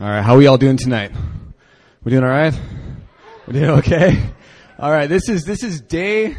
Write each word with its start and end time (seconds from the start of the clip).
All 0.00 0.08
right, 0.08 0.22
how 0.22 0.34
are 0.34 0.38
we 0.38 0.48
all 0.48 0.58
doing 0.58 0.76
tonight? 0.76 1.12
We 2.02 2.10
doing 2.10 2.24
all 2.24 2.30
right? 2.30 2.52
We 3.46 3.52
doing 3.52 3.70
okay? 3.78 4.20
All 4.76 4.90
right, 4.90 5.06
this 5.06 5.28
is 5.28 5.44
this 5.44 5.62
is 5.62 5.80
day 5.80 6.36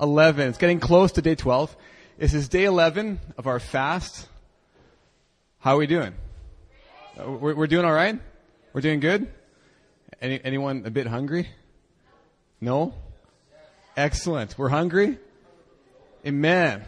11. 0.00 0.50
It's 0.50 0.58
getting 0.58 0.78
close 0.78 1.10
to 1.12 1.22
day 1.22 1.34
12. 1.34 1.76
This 2.18 2.34
is 2.34 2.48
day 2.48 2.66
11 2.66 3.18
of 3.36 3.48
our 3.48 3.58
fast. 3.58 4.28
How 5.58 5.74
are 5.74 5.78
we 5.78 5.88
doing? 5.88 6.14
We're, 7.18 7.56
we're 7.56 7.66
doing 7.66 7.84
all 7.84 7.92
right? 7.92 8.16
We're 8.72 8.80
doing 8.80 9.00
good? 9.00 9.26
Any, 10.22 10.40
anyone 10.44 10.84
a 10.86 10.90
bit 10.92 11.08
hungry? 11.08 11.48
No? 12.60 12.94
Excellent. 13.96 14.56
We're 14.56 14.68
hungry? 14.68 15.18
Amen. 16.24 16.84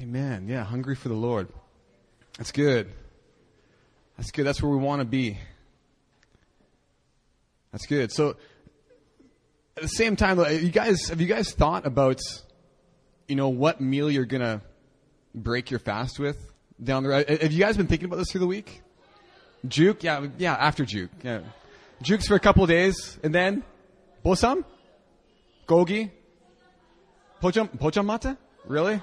Amen. 0.00 0.48
Yeah, 0.48 0.64
hungry 0.64 0.94
for 0.94 1.10
the 1.10 1.14
Lord. 1.14 1.48
That's 2.38 2.50
good. 2.50 2.90
That's 4.18 4.30
good. 4.32 4.44
That's 4.44 4.60
where 4.60 4.70
we 4.70 4.76
want 4.76 5.00
to 5.00 5.06
be. 5.06 5.38
That's 7.72 7.86
good. 7.86 8.12
So, 8.12 8.36
at 9.76 9.82
the 9.82 9.88
same 9.88 10.16
time, 10.16 10.38
you 10.38 10.70
guys, 10.70 11.08
have 11.08 11.20
you 11.20 11.28
guys 11.28 11.52
thought 11.52 11.86
about, 11.86 12.20
you 13.28 13.36
know, 13.36 13.48
what 13.48 13.80
meal 13.80 14.10
you're 14.10 14.26
gonna 14.26 14.60
break 15.34 15.70
your 15.70 15.78
fast 15.78 16.18
with 16.18 16.52
down 16.82 17.04
the 17.04 17.10
road? 17.10 17.28
Have 17.28 17.52
you 17.52 17.60
guys 17.60 17.76
been 17.76 17.86
thinking 17.86 18.06
about 18.06 18.16
this 18.16 18.32
through 18.32 18.40
the 18.40 18.48
week? 18.48 18.82
Juke, 19.66 20.02
yeah, 20.02 20.26
yeah, 20.36 20.54
after 20.54 20.84
juke, 20.84 21.10
yeah, 21.22 21.40
jukes 22.02 22.26
for 22.26 22.34
a 22.34 22.40
couple 22.40 22.66
days, 22.66 23.18
and 23.22 23.32
then 23.34 23.62
bosam, 24.24 24.64
gogi, 25.66 26.10
pocham, 27.40 27.68
pocham 27.78 28.06
mate, 28.06 28.36
really? 28.66 29.00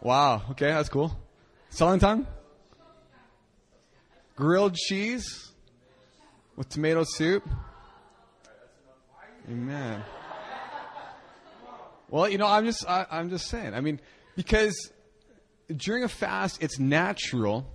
Wow. 0.00 0.42
Okay, 0.50 0.68
that's 0.68 0.88
cool. 0.88 1.16
Salantang, 1.70 2.26
grilled 4.38 4.76
cheese 4.76 5.50
with 6.54 6.68
tomato 6.68 7.02
soup. 7.02 7.42
Amen. 9.50 10.00
Well, 12.08 12.28
you 12.28 12.38
know, 12.38 12.46
I'm 12.46 12.64
just, 12.64 12.88
I, 12.88 13.04
I'm 13.10 13.30
just 13.30 13.48
saying. 13.48 13.74
I 13.74 13.80
mean, 13.80 14.00
because 14.36 14.92
during 15.74 16.04
a 16.04 16.08
fast, 16.08 16.62
it's 16.62 16.78
natural 16.78 17.68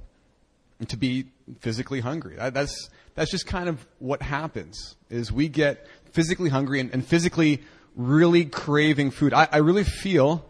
to 0.87 0.95
be 0.95 1.25
physically 1.59 1.99
hungry. 1.99 2.37
That- 2.37 2.53
That's, 2.53 2.89
that's 3.13 3.29
just 3.29 3.45
kind 3.45 3.67
of 3.67 3.85
what 3.99 4.21
happens, 4.21 4.95
is 5.09 5.33
we 5.33 5.49
get 5.49 5.85
physically 6.13 6.49
hungry 6.49 6.79
and, 6.79 6.93
and 6.93 7.05
physically 7.05 7.61
really 7.97 8.45
craving 8.45 9.11
food. 9.11 9.33
I, 9.33 9.49
I 9.51 9.57
really 9.57 9.83
feel, 9.83 10.45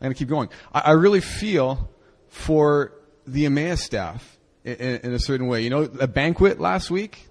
I'm 0.00 0.10
to 0.12 0.18
keep 0.18 0.28
going, 0.28 0.48
I, 0.72 0.80
I 0.80 0.90
really 0.92 1.20
feel 1.20 1.90
for 2.28 2.94
the 3.26 3.44
Emmaus 3.44 3.82
staff 3.82 4.37
in, 4.74 5.00
in, 5.00 5.12
a 5.12 5.18
certain 5.18 5.46
way. 5.46 5.62
You 5.62 5.70
know, 5.70 5.82
a 6.00 6.06
banquet 6.06 6.60
last 6.60 6.90
week, 6.90 7.28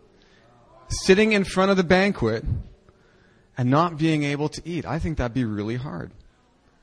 sitting 0.90 1.34
in 1.34 1.44
front 1.44 1.72
of 1.72 1.78
the 1.78 1.84
banquet 1.84 2.44
and 3.58 3.70
not 3.70 3.98
being 3.98 4.24
able 4.24 4.50
to 4.50 4.62
eat. 4.68 4.86
I 4.86 5.00
think 5.00 5.18
that'd 5.18 5.34
be 5.34 5.46
really 5.46 5.76
hard. 5.76 6.12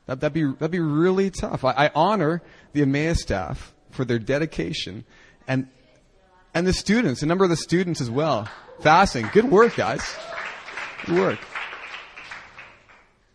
That, 0.05 0.19
that'd 0.19 0.33
be, 0.33 0.43
that'd 0.43 0.71
be 0.71 0.79
really 0.79 1.31
tough. 1.31 1.63
I, 1.63 1.71
I 1.71 1.91
honor 1.95 2.41
the 2.73 2.81
Emmaus 2.83 3.21
staff 3.21 3.73
for 3.91 4.05
their 4.05 4.19
dedication 4.19 5.05
and, 5.47 5.67
and 6.53 6.67
the 6.67 6.73
students, 6.73 7.21
a 7.21 7.25
number 7.25 7.43
of 7.43 7.49
the 7.49 7.57
students 7.57 8.01
as 8.01 8.09
well, 8.09 8.49
fasting. 8.81 9.29
Good 9.33 9.45
work, 9.45 9.75
guys. 9.75 10.03
Good 11.05 11.17
work. 11.17 11.39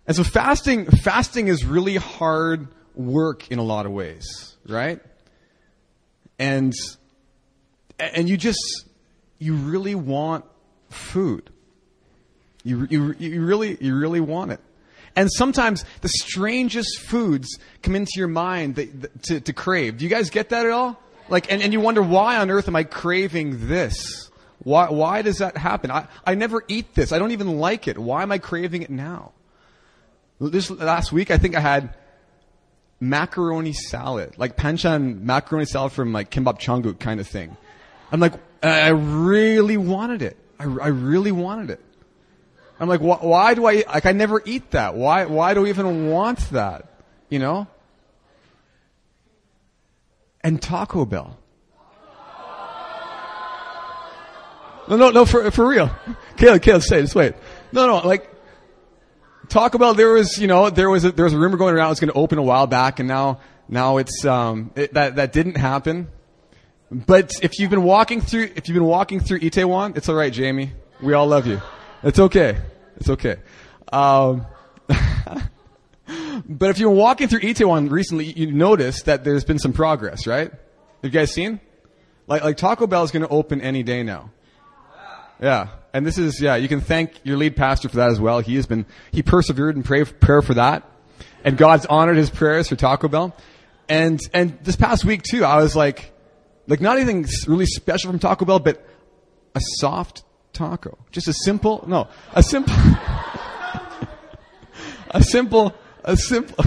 And 0.07 0.17
so 0.17 0.25
fasting, 0.25 0.87
fasting 0.87 1.49
is 1.49 1.65
really 1.65 1.97
hard 1.97 2.69
work 2.95 3.51
in 3.51 3.59
a 3.59 3.63
lot 3.63 3.87
of 3.87 3.93
ways, 3.93 4.57
right? 4.67 5.01
And, 6.39 6.73
and 8.01 8.29
you 8.29 8.37
just, 8.37 8.87
you 9.39 9.55
really 9.55 9.95
want 9.95 10.45
food. 10.91 11.51
You, 12.65 12.87
you, 12.91 13.15
you 13.19 13.45
really, 13.45 13.77
you 13.81 13.97
really 13.97 14.21
want 14.21 14.53
it. 14.53 14.61
And 15.17 15.31
sometimes 15.33 15.85
the 16.03 16.09
strangest 16.09 17.01
foods 17.01 17.59
come 17.83 17.97
into 17.97 18.13
your 18.17 18.29
mind 18.29 18.77
that, 18.77 19.23
to, 19.25 19.41
to 19.41 19.53
crave. 19.53 19.99
Do 19.99 20.05
you 20.05 20.11
guys 20.11 20.31
get 20.31 20.51
that 20.51 20.67
at 20.67 20.73
all? 20.73 21.01
Like, 21.29 21.51
and, 21.51 21.63
and 21.63 21.73
you 21.73 21.81
wonder 21.81 22.03
why 22.03 22.37
on 22.37 22.51
earth 22.51 22.69
am 22.69 22.77
I 22.77 22.85
craving 22.85 23.69
this? 23.69 24.31
Why, 24.63 24.91
why 24.91 25.23
does 25.23 25.39
that 25.39 25.57
happen? 25.57 25.91
I, 25.91 26.07
I 26.25 26.35
never 26.35 26.65
eat 26.69 26.95
this. 26.95 27.13
I 27.13 27.19
don't 27.19 27.31
even 27.33 27.59
like 27.59 27.89
it. 27.89 27.99
Why 27.99 28.23
am 28.23 28.31
I 28.31 28.39
craving 28.39 28.83
it 28.83 28.91
now? 28.91 29.33
This 30.41 30.71
last 30.71 31.13
week, 31.13 31.31
I 31.31 31.39
think 31.39 31.55
I 31.55 31.61
had 31.61 31.95
macaroni 32.99 33.73
salad, 33.73 34.35
like 34.37 34.57
panchan 34.57 35.23
macaroni 35.23 35.65
salad 35.65 35.93
from 35.93 36.13
like 36.13 36.31
kimbap 36.31 36.61
changguk 36.61 36.99
kind 36.99 37.21
of 37.21 37.27
thing. 37.27 37.57
I'm 38.13 38.21
like, 38.21 38.35
I 38.63 38.89
really 38.89 39.77
wanted 39.77 40.23
it. 40.23 40.37
I, 40.59 40.65
I 40.65 40.89
really 40.89 41.33
wanted 41.33 41.71
it. 41.71 41.81
I'm 42.79 42.89
like, 42.89 43.01
why, 43.01 43.17
why 43.17 43.55
do 43.55 43.67
I, 43.67 43.85
like, 43.87 44.07
I 44.07 44.13
never 44.13 44.43
eat 44.45 44.71
that. 44.71 44.95
Why, 44.95 45.27
why 45.27 45.55
do 45.55 45.67
I 45.67 45.69
even 45.69 46.09
want 46.11 46.39
that? 46.51 46.87
You 47.29 47.39
know? 47.39 47.67
And 50.41 50.61
Taco 50.61 51.05
Bell. 51.05 51.37
No, 54.89 54.97
no, 54.97 55.11
no, 55.11 55.25
for, 55.25 55.51
for 55.51 55.69
real. 55.69 55.91
Caleb, 56.37 56.63
Caleb, 56.63 56.83
say 56.83 57.03
just 57.03 57.15
wait. 57.15 57.35
No, 57.71 57.87
no, 57.87 58.07
like, 58.07 58.29
Taco 59.49 59.79
Bell, 59.79 59.95
there 59.95 60.13
was, 60.15 60.39
you 60.39 60.47
know, 60.47 60.71
there 60.71 60.89
was 60.89 61.05
a, 61.05 61.13
there 61.13 61.25
was 61.25 61.35
a 61.35 61.39
rumor 61.39 61.59
going 61.59 61.75
around 61.75 61.87
it 61.87 61.91
was 61.91 62.01
going 62.01 62.13
to 62.13 62.19
open 62.19 62.39
a 62.39 62.43
while 62.43 62.67
back 62.67 62.99
and 62.99 63.07
now, 63.07 63.41
now 63.69 63.99
it's, 63.99 64.25
um, 64.25 64.73
it, 64.75 64.95
that, 64.95 65.17
that 65.17 65.33
didn't 65.33 65.57
happen. 65.57 66.09
But 66.91 67.33
if 67.43 67.59
you've 67.59 67.71
been 67.71 67.85
walking 67.85 68.21
through, 68.21 68.51
if 68.57 68.69
you've 68.69 68.75
been 68.75 68.85
walking 68.85 69.21
through 69.21 69.41
Itaewon, 69.41 69.97
it's 69.97 70.09
alright, 70.09 70.33
Jamie. 70.33 70.73
We 71.01 71.15
all 71.15 71.27
love 71.27 71.47
you. 71.47 71.61
It's 72.03 72.19
okay. 72.19 72.59
It's 72.97 73.09
okay. 73.09 73.37
Um, 73.93 74.47
but 74.89 76.71
if 76.71 76.79
you've 76.79 76.91
been 76.91 76.97
walking 76.97 77.29
through 77.29 77.41
Itaewon 77.41 77.91
recently, 77.91 78.33
you 78.33 78.51
notice 78.51 79.03
that 79.03 79.23
there's 79.23 79.45
been 79.45 79.61
some 79.61 79.73
progress, 79.73 80.27
right? 80.27 80.51
Have 80.51 80.61
you 81.03 81.11
guys 81.11 81.33
seen? 81.33 81.61
Like, 82.27 82.43
like 82.43 82.57
Taco 82.57 82.89
Bell 82.89 83.05
is 83.05 83.13
going 83.13 83.23
to 83.23 83.29
open 83.29 83.61
any 83.61 83.83
day 83.85 84.03
now. 84.03 84.31
Yeah. 85.41 85.69
And 85.93 86.05
this 86.05 86.19
is, 86.19 86.41
yeah, 86.41 86.57
you 86.57 86.69
can 86.69 86.81
thank 86.81 87.13
your 87.25 87.37
lead 87.37 87.57
pastor 87.57 87.89
for 87.89 87.97
that 87.97 88.11
as 88.11 88.21
well. 88.21 88.41
He 88.41 88.57
has 88.57 88.67
been, 88.67 88.85
he 89.13 89.23
persevered 89.23 89.77
in 89.77 89.83
pray, 89.85 90.05
prayer 90.05 90.43
for 90.43 90.55
that. 90.55 90.85
And 91.45 91.57
God's 91.57 91.87
honored 91.87 92.17
his 92.17 92.31
prayers 92.31 92.69
for 92.69 92.77
Taco 92.77 93.09
Bell. 93.09 93.35
And, 93.89 94.21
and 94.35 94.59
this 94.63 94.77
past 94.77 95.05
week 95.05 95.23
too, 95.23 95.45
I 95.45 95.63
was 95.63 95.75
like, 95.75 96.13
like 96.71 96.81
not 96.81 96.97
anything 96.97 97.27
really 97.49 97.67
special 97.67 98.11
from 98.11 98.21
Taco 98.21 98.45
Bell, 98.45 98.61
but 98.61 98.87
a 99.57 99.61
soft 99.79 100.23
taco. 100.53 100.97
Just 101.11 101.27
a 101.27 101.33
simple, 101.33 101.85
no, 101.87 102.07
a 102.33 102.45
simple, 102.45 102.73
a 105.11 105.21
simple, 105.21 105.75
a 106.05 106.17
simple, 106.17 106.65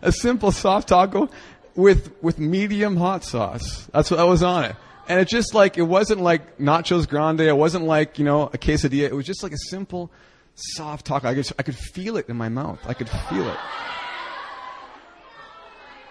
a 0.00 0.10
simple 0.10 0.50
soft 0.50 0.88
taco 0.88 1.28
with, 1.74 2.10
with 2.22 2.38
medium 2.38 2.96
hot 2.96 3.22
sauce. 3.22 3.86
That's 3.92 4.10
what 4.10 4.16
that 4.16 4.26
was 4.26 4.42
on 4.42 4.64
it. 4.64 4.76
And 5.08 5.20
it 5.20 5.28
just 5.28 5.52
like, 5.52 5.76
it 5.76 5.82
wasn't 5.82 6.22
like 6.22 6.56
nachos 6.56 7.06
grande. 7.06 7.40
It 7.40 7.54
wasn't 7.54 7.84
like, 7.84 8.18
you 8.18 8.24
know, 8.24 8.44
a 8.44 8.56
quesadilla. 8.56 9.04
It 9.04 9.14
was 9.14 9.26
just 9.26 9.42
like 9.42 9.52
a 9.52 9.58
simple 9.68 10.10
soft 10.54 11.04
taco. 11.04 11.28
I 11.28 11.34
could, 11.34 11.52
I 11.58 11.62
could 11.62 11.76
feel 11.76 12.16
it 12.16 12.30
in 12.30 12.36
my 12.36 12.48
mouth. 12.48 12.78
I 12.86 12.94
could 12.94 13.10
feel 13.10 13.46
it. 13.46 13.58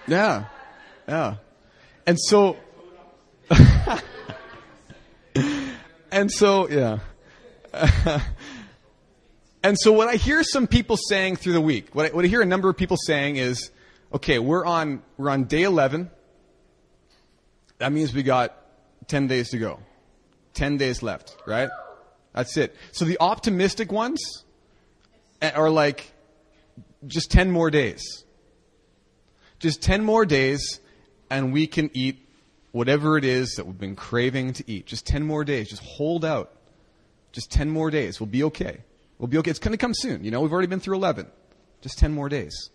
Yeah. 0.06 0.46
Yeah. 1.08 1.38
And 2.06 2.20
so, 2.20 2.58
and 6.12 6.32
so, 6.32 6.70
yeah. 6.70 7.00
and 9.64 9.78
so 9.80 9.92
what 9.92 10.08
I 10.08 10.16
hear 10.16 10.44
some 10.44 10.68
people 10.68 10.98
saying 10.98 11.38
through 11.38 11.54
the 11.54 11.62
week, 11.62 11.94
what 11.94 12.06
I, 12.06 12.10
what 12.10 12.26
I 12.26 12.28
hear 12.28 12.42
a 12.42 12.46
number 12.46 12.70
of 12.70 12.78
people 12.78 12.98
saying 12.98 13.38
is, 13.38 13.72
okay, 14.14 14.40
we're 14.40 14.66
on, 14.66 15.02
we're 15.18 15.30
on 15.30 15.46
day 15.46 15.64
11. 15.64 16.10
That 17.80 17.92
means 17.92 18.14
we 18.14 18.24
got 18.24 18.56
10 19.08 19.28
days 19.28 19.50
to 19.50 19.58
go. 19.58 19.80
10 20.54 20.78
days 20.78 21.02
left, 21.02 21.36
right? 21.48 21.70
That's 22.34 22.56
it. 22.58 22.76
So 22.92 23.06
the 23.06 23.18
optimistic 23.20 23.92
ones 23.92 24.44
eh, 25.42 25.52
are 25.52 25.70
like, 25.70 26.14
just 27.08 27.32
10 27.32 27.52
more 27.52 27.70
days. 27.70 28.24
Just 29.60 29.82
10 29.82 30.04
more 30.04 30.26
days 30.26 30.80
and 31.30 31.52
we 31.52 31.68
can 31.68 31.90
eat 31.94 32.23
whatever 32.74 33.18
it 33.18 33.24
is 33.24 33.54
that 33.56 33.66
we've 33.66 33.78
been 33.78 33.96
craving 33.96 34.52
to 34.52 34.70
eat. 34.70 34.88
Just 34.88 35.06
10 35.06 35.24
more 35.24 35.46
days. 35.46 35.70
Just 35.70 35.84
hold 35.84 36.26
out. 36.26 36.52
Just 37.32 37.52
10 37.52 37.70
more 37.70 37.90
days. 37.90 38.20
We'll 38.20 38.28
be 38.28 38.44
okay. 38.46 38.80
We'll 39.20 39.28
be 39.28 39.38
okay. 39.38 39.52
It's 39.52 39.60
going 39.60 39.72
to 39.72 39.78
come 39.78 39.94
soon. 39.94 40.24
You 40.24 40.32
know, 40.32 40.42
we've 40.42 40.52
already 40.52 40.68
been 40.68 40.80
through 40.80 40.98
11. 40.98 41.28
Just 41.82 42.00
10 42.00 42.12
more 42.12 42.30
days. 42.30 42.72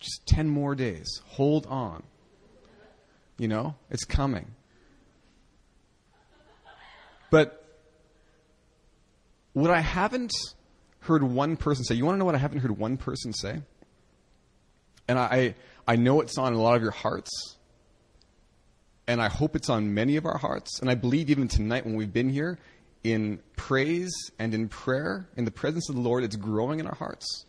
Just 0.00 0.26
10 0.26 0.48
more 0.48 0.74
days. 0.74 1.20
Hold 1.26 1.66
on. 1.66 2.02
You 3.38 3.48
know, 3.48 3.76
it's 3.90 4.04
coming. 4.04 4.46
But 7.30 7.64
what 9.52 9.70
I 9.70 9.80
haven't 9.80 10.32
heard 11.00 11.22
one 11.22 11.56
person 11.56 11.84
say, 11.84 11.96
you 11.96 12.06
want 12.06 12.14
to 12.14 12.18
know 12.18 12.24
what 12.24 12.34
I 12.34 12.38
haven't 12.38 12.60
heard 12.60 12.78
one 12.78 12.96
person 12.96 13.34
say? 13.34 13.60
And 15.06 15.18
I, 15.18 15.54
I 15.86 15.96
know 15.96 16.20
it's 16.20 16.38
on 16.38 16.52
a 16.52 16.60
lot 16.60 16.76
of 16.76 16.82
your 16.82 16.92
hearts. 16.92 17.56
and 19.06 19.20
I 19.20 19.28
hope 19.28 19.56
it's 19.56 19.68
on 19.68 19.94
many 19.94 20.16
of 20.16 20.24
our 20.24 20.38
hearts, 20.38 20.80
and 20.80 20.88
I 20.88 20.94
believe 20.94 21.28
even 21.28 21.48
tonight 21.48 21.84
when 21.84 21.96
we've 21.96 22.12
been 22.12 22.30
here 22.30 22.58
in 23.02 23.40
praise 23.56 24.12
and 24.38 24.54
in 24.54 24.68
prayer, 24.68 25.28
in 25.36 25.44
the 25.44 25.50
presence 25.50 25.88
of 25.88 25.96
the 25.96 26.00
Lord, 26.00 26.22
it's 26.22 26.36
growing 26.36 26.78
in 26.78 26.86
our 26.86 26.94
hearts. 26.94 27.44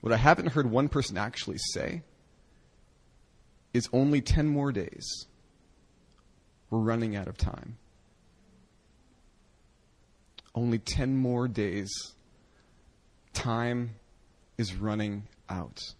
What 0.00 0.12
I 0.12 0.16
haven't 0.18 0.48
heard 0.48 0.70
one 0.70 0.88
person 0.88 1.16
actually 1.16 1.56
say 1.72 2.02
is 3.72 3.88
only 3.92 4.20
10 4.20 4.46
more 4.46 4.70
days. 4.70 5.26
We're 6.70 6.80
running 6.80 7.16
out 7.16 7.26
of 7.26 7.38
time. 7.38 7.78
Only 10.54 10.78
10 10.78 11.16
more 11.16 11.48
days. 11.48 11.90
Time 13.32 13.96
is 14.58 14.74
running 14.74 15.24
out. 15.48 15.94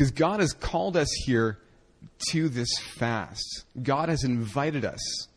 Because 0.00 0.12
God 0.12 0.40
has 0.40 0.54
called 0.54 0.96
us 0.96 1.12
here 1.26 1.58
to 2.30 2.48
this 2.48 2.70
fast. 2.78 3.66
God 3.82 4.08
has 4.08 4.24
invited 4.24 4.82
us 4.82 5.28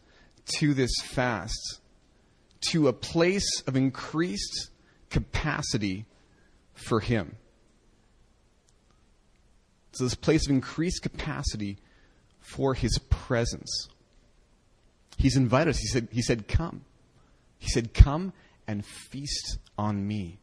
to 0.59 0.73
this 0.73 0.89
fast, 1.03 1.81
to 2.69 2.87
a 2.87 2.93
place 2.93 3.61
of 3.67 3.75
increased 3.75 4.69
capacity 5.09 6.05
for 6.75 7.01
Him. 7.01 7.35
So, 9.91 10.05
this 10.05 10.15
place 10.15 10.45
of 10.47 10.51
increased 10.51 11.01
capacity 11.01 11.77
for 12.39 12.73
His 12.73 12.97
presence. 13.09 13.89
He's 15.17 15.35
invited 15.35 15.71
us. 15.71 15.79
He 15.79 15.87
said, 15.87 16.07
he 16.09 16.21
said, 16.21 16.47
Come. 16.47 16.85
He 17.59 17.67
said, 17.67 17.93
Come 17.93 18.31
and 18.65 18.85
feast 18.85 19.57
on 19.77 20.07
me. 20.07 20.39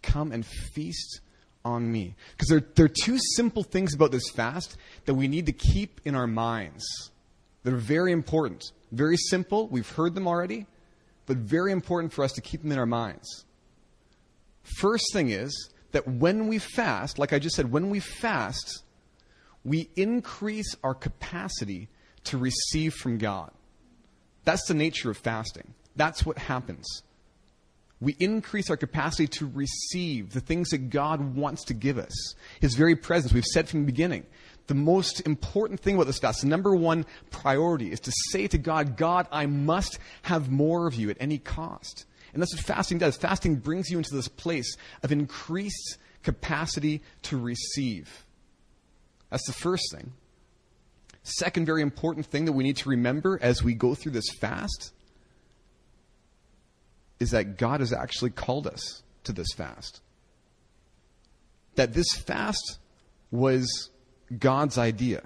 Come 0.00 0.32
and 0.32 0.46
feast 0.46 1.20
on 1.66 1.90
me. 1.90 2.14
Because 2.32 2.48
there, 2.48 2.64
there 2.76 2.86
are 2.86 3.02
two 3.02 3.18
simple 3.18 3.64
things 3.64 3.92
about 3.92 4.12
this 4.12 4.30
fast 4.30 4.76
that 5.04 5.14
we 5.14 5.26
need 5.26 5.46
to 5.46 5.52
keep 5.52 6.00
in 6.04 6.14
our 6.14 6.26
minds 6.26 6.86
that 7.64 7.74
are 7.74 7.78
very 7.78 8.12
important. 8.12 8.70
Very 8.92 9.16
simple. 9.16 9.66
We've 9.66 9.88
heard 9.88 10.14
them 10.14 10.28
already, 10.28 10.66
but 11.26 11.38
very 11.38 11.72
important 11.72 12.12
for 12.12 12.24
us 12.24 12.32
to 12.34 12.40
keep 12.40 12.62
them 12.62 12.70
in 12.70 12.78
our 12.78 12.86
minds. 12.86 13.44
First 14.78 15.12
thing 15.12 15.30
is 15.30 15.70
that 15.90 16.06
when 16.06 16.46
we 16.46 16.58
fast, 16.58 17.18
like 17.18 17.32
I 17.32 17.40
just 17.40 17.56
said, 17.56 17.72
when 17.72 17.90
we 17.90 17.98
fast, 17.98 18.82
we 19.64 19.90
increase 19.96 20.76
our 20.84 20.94
capacity 20.94 21.88
to 22.24 22.38
receive 22.38 22.94
from 22.94 23.18
God. 23.18 23.50
That's 24.44 24.66
the 24.68 24.74
nature 24.74 25.10
of 25.10 25.16
fasting. 25.16 25.74
That's 25.96 26.24
what 26.24 26.38
happens 26.38 27.02
we 28.00 28.14
increase 28.18 28.68
our 28.68 28.76
capacity 28.76 29.26
to 29.26 29.50
receive 29.54 30.32
the 30.32 30.40
things 30.40 30.68
that 30.70 30.90
God 30.90 31.34
wants 31.34 31.64
to 31.64 31.74
give 31.74 31.98
us. 31.98 32.34
His 32.60 32.74
very 32.74 32.94
presence. 32.94 33.32
We've 33.32 33.44
said 33.44 33.68
from 33.68 33.80
the 33.80 33.86
beginning, 33.86 34.26
the 34.66 34.74
most 34.74 35.20
important 35.20 35.80
thing 35.80 35.94
about 35.94 36.06
this 36.06 36.18
fast, 36.18 36.42
the 36.42 36.48
number 36.48 36.74
one 36.74 37.06
priority, 37.30 37.92
is 37.92 38.00
to 38.00 38.12
say 38.30 38.48
to 38.48 38.58
God, 38.58 38.96
God, 38.96 39.28
I 39.32 39.46
must 39.46 39.98
have 40.22 40.50
more 40.50 40.86
of 40.86 40.94
you 40.94 41.08
at 41.08 41.16
any 41.20 41.38
cost. 41.38 42.04
And 42.34 42.42
that's 42.42 42.54
what 42.54 42.64
fasting 42.64 42.98
does. 42.98 43.16
Fasting 43.16 43.56
brings 43.56 43.88
you 43.88 43.96
into 43.96 44.14
this 44.14 44.28
place 44.28 44.76
of 45.02 45.10
increased 45.10 45.96
capacity 46.22 47.00
to 47.22 47.38
receive. 47.38 48.24
That's 49.30 49.46
the 49.46 49.52
first 49.52 49.84
thing. 49.94 50.12
Second, 51.22 51.66
very 51.66 51.82
important 51.82 52.26
thing 52.26 52.44
that 52.44 52.52
we 52.52 52.62
need 52.62 52.76
to 52.78 52.90
remember 52.90 53.38
as 53.40 53.62
we 53.62 53.74
go 53.74 53.94
through 53.94 54.12
this 54.12 54.28
fast 54.38 54.92
is 57.18 57.30
that 57.30 57.58
God 57.58 57.80
has 57.80 57.92
actually 57.92 58.30
called 58.30 58.66
us 58.66 59.02
to 59.24 59.32
this 59.32 59.48
fast. 59.54 60.00
That 61.76 61.94
this 61.94 62.08
fast 62.14 62.78
was 63.30 63.90
God's 64.38 64.78
idea. 64.78 65.22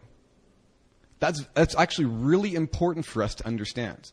That's, 1.19 1.45
that's 1.55 1.77
actually 1.77 2.07
really 2.07 2.55
important 2.55 3.07
for 3.07 3.23
us 3.23 3.35
to 3.37 3.47
understand. 3.47 4.13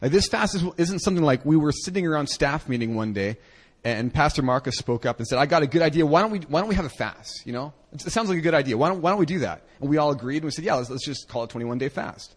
Now, 0.00 0.08
this 0.08 0.28
fast 0.28 0.54
is, 0.54 0.64
isn't 0.76 1.00
something 1.00 1.24
like 1.24 1.44
we 1.44 1.56
were 1.56 1.72
sitting 1.72 2.06
around 2.06 2.28
staff 2.28 2.68
meeting 2.68 2.94
one 2.94 3.12
day 3.12 3.36
and 3.82 4.12
Pastor 4.12 4.42
Marcus 4.42 4.76
spoke 4.76 5.06
up 5.06 5.18
and 5.18 5.26
said, 5.26 5.38
I 5.38 5.46
got 5.46 5.62
a 5.62 5.66
good 5.66 5.82
idea. 5.82 6.04
Why 6.04 6.20
don't 6.20 6.30
we, 6.30 6.38
why 6.40 6.60
don't 6.60 6.68
we 6.68 6.74
have 6.74 6.84
a 6.84 6.90
fast? 6.90 7.46
You 7.46 7.52
know, 7.52 7.72
it 7.92 8.00
sounds 8.00 8.28
like 8.28 8.38
a 8.38 8.42
good 8.42 8.54
idea. 8.54 8.76
Why 8.76 8.88
don't, 8.88 9.00
why 9.00 9.10
don't 9.10 9.18
we 9.18 9.26
do 9.26 9.40
that? 9.40 9.62
And 9.80 9.88
we 9.88 9.96
all 9.96 10.10
agreed 10.10 10.38
and 10.38 10.44
we 10.44 10.50
said, 10.50 10.64
yeah, 10.64 10.74
let's, 10.74 10.90
let's 10.90 11.04
just 11.04 11.28
call 11.28 11.44
it 11.44 11.50
21 11.50 11.78
day 11.78 11.88
fast. 11.88 12.34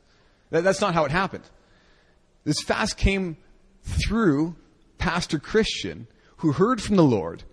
That, 0.51 0.63
that's 0.63 0.81
not 0.81 0.93
how 0.93 1.05
it 1.05 1.11
happened. 1.11 1.43
This 2.45 2.61
fast 2.61 2.97
came 2.97 3.37
through 3.83 4.55
Pastor 4.97 5.39
Christian, 5.39 6.07
who 6.37 6.53
heard 6.53 6.81
from 6.81 6.95
the 6.95 7.03
Lord 7.03 7.43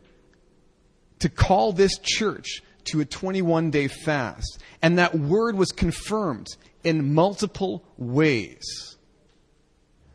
to 1.19 1.29
call 1.29 1.73
this 1.73 1.99
church 1.99 2.63
to 2.85 3.01
a 3.01 3.05
21 3.05 3.71
day 3.71 3.89
fast. 3.89 4.59
And 4.83 4.99
that 4.99 5.15
word 5.15 5.57
was 5.57 5.73
confirmed 5.73 6.49
in 6.83 7.15
multiple 7.15 7.85
ways. 7.99 8.97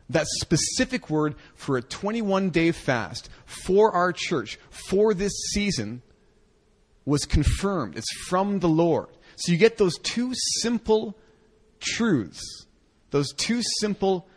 That 0.10 0.28
specific 0.28 1.10
word 1.10 1.36
for 1.56 1.78
a 1.78 1.82
21 1.82 2.50
day 2.50 2.72
fast 2.72 3.30
for 3.46 3.92
our 3.92 4.14
church, 4.14 4.60
for 4.70 5.14
this 5.14 5.34
season, 5.52 6.02
was 7.06 7.26
confirmed. 7.26 7.98
It's 7.98 8.14
from 8.28 8.60
the 8.60 8.70
Lord. 8.70 9.10
So 9.36 9.52
you 9.52 9.58
get 9.58 9.78
those 9.78 9.98
two 10.00 10.34
simple 10.62 11.18
truths, 11.80 12.66
those 13.12 13.34
two 13.34 13.62
simple 13.80 14.28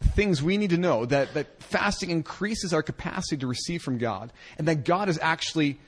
things 0.00 0.42
we 0.42 0.56
need 0.56 0.70
to 0.70 0.78
know 0.78 1.06
that, 1.06 1.34
that 1.34 1.62
fasting 1.62 2.10
increases 2.10 2.72
our 2.72 2.82
capacity 2.82 3.36
to 3.38 3.46
receive 3.46 3.82
from 3.82 3.98
God, 3.98 4.32
and 4.56 4.68
that 4.68 4.84
God 4.84 5.08
has 5.08 5.18
actually 5.20 5.78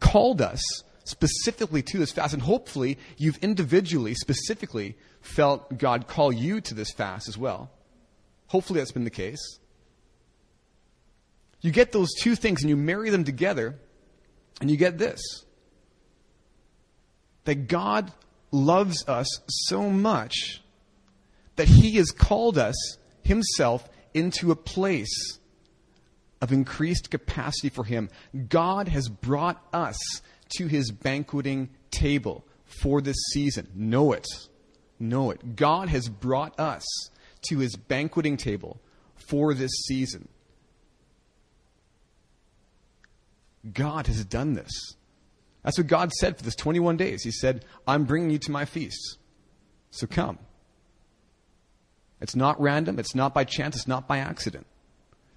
called 0.00 0.40
us 0.40 0.62
specifically 1.04 1.82
to 1.82 1.98
this 1.98 2.12
fast. 2.12 2.34
And 2.34 2.42
hopefully, 2.42 2.98
you've 3.16 3.38
individually, 3.38 4.14
specifically, 4.14 4.96
felt 5.20 5.78
God 5.78 6.08
call 6.08 6.32
you 6.32 6.60
to 6.62 6.74
this 6.74 6.92
fast 6.92 7.28
as 7.28 7.38
well. 7.38 7.70
Hopefully, 8.48 8.80
that's 8.80 8.92
been 8.92 9.04
the 9.04 9.10
case. 9.10 9.58
You 11.60 11.70
get 11.70 11.92
those 11.92 12.12
two 12.20 12.36
things 12.36 12.62
and 12.62 12.68
you 12.68 12.76
marry 12.76 13.10
them 13.10 13.24
together, 13.24 13.76
and 14.60 14.70
you 14.70 14.76
get 14.76 14.98
this 14.98 15.20
that 17.44 17.68
God 17.68 18.10
loves 18.50 19.06
us 19.06 19.28
so 19.48 19.90
much 19.90 20.62
that 21.56 21.68
He 21.68 21.96
has 21.96 22.10
called 22.10 22.58
us 22.58 22.96
himself 23.24 23.88
into 24.12 24.50
a 24.50 24.56
place 24.56 25.38
of 26.40 26.52
increased 26.52 27.10
capacity 27.10 27.68
for 27.68 27.84
him. 27.84 28.10
God 28.48 28.88
has 28.88 29.08
brought 29.08 29.66
us 29.72 29.96
to 30.56 30.66
his 30.66 30.90
banqueting 30.90 31.70
table 31.90 32.44
for 32.64 33.00
this 33.00 33.16
season. 33.32 33.68
Know 33.74 34.12
it. 34.12 34.26
Know 34.98 35.30
it. 35.30 35.56
God 35.56 35.88
has 35.88 36.08
brought 36.08 36.58
us 36.58 36.84
to 37.48 37.58
his 37.58 37.76
banqueting 37.76 38.36
table 38.36 38.80
for 39.14 39.54
this 39.54 39.72
season. 39.86 40.28
God 43.72 44.06
has 44.06 44.24
done 44.24 44.54
this. 44.54 44.94
That's 45.62 45.78
what 45.78 45.86
God 45.86 46.12
said 46.12 46.36
for 46.36 46.44
this 46.44 46.54
21 46.54 46.98
days. 46.98 47.22
He 47.22 47.30
said, 47.30 47.64
I'm 47.86 48.04
bringing 48.04 48.30
you 48.30 48.38
to 48.40 48.50
my 48.50 48.66
feast. 48.66 49.18
So 49.90 50.06
come. 50.06 50.38
It's 52.24 52.34
not 52.34 52.58
random. 52.58 52.98
It's 52.98 53.14
not 53.14 53.34
by 53.34 53.44
chance. 53.44 53.76
It's 53.76 53.86
not 53.86 54.08
by 54.08 54.16
accident. 54.16 54.66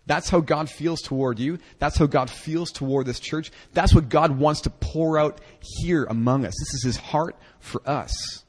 That's 0.06 0.30
how 0.30 0.40
God 0.40 0.70
feels 0.70 1.02
toward 1.02 1.38
you. 1.38 1.60
That's 1.80 1.98
how 1.98 2.06
God 2.06 2.30
feels 2.30 2.72
toward 2.72 3.06
this 3.06 3.20
church. 3.20 3.52
That's 3.74 3.94
what 3.94 4.08
God 4.08 4.40
wants 4.40 4.62
to 4.62 4.70
pour 4.70 5.20
out 5.20 5.42
here 5.82 6.06
among 6.06 6.46
us. 6.46 6.54
This 6.58 6.76
is 6.76 6.84
His 6.86 6.96
heart 6.96 7.36
for 7.60 7.82
us. 7.86 8.46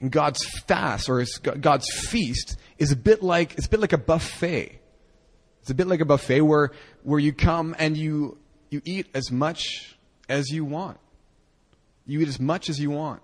And 0.00 0.10
God's 0.10 0.44
fast 0.66 1.08
or 1.08 1.24
God's 1.60 1.88
feast 2.08 2.56
is 2.76 2.90
a 2.90 2.96
bit 2.96 3.22
like 3.22 3.54
it's 3.54 3.68
a 3.68 3.70
bit 3.70 3.78
like 3.78 3.92
a 3.92 3.98
buffet. 3.98 4.80
It's 5.60 5.70
a 5.70 5.74
bit 5.74 5.86
like 5.86 6.00
a 6.00 6.04
buffet 6.04 6.40
where 6.40 6.72
where 7.04 7.20
you 7.20 7.32
come 7.32 7.76
and 7.78 7.96
you 7.96 8.38
you 8.72 8.82
eat 8.84 9.06
as 9.14 9.30
much 9.30 9.96
as 10.28 10.48
you 10.50 10.64
want. 10.64 10.98
You 12.06 12.20
eat 12.20 12.28
as 12.28 12.40
much 12.40 12.68
as 12.68 12.80
you 12.80 12.90
want. 12.90 13.22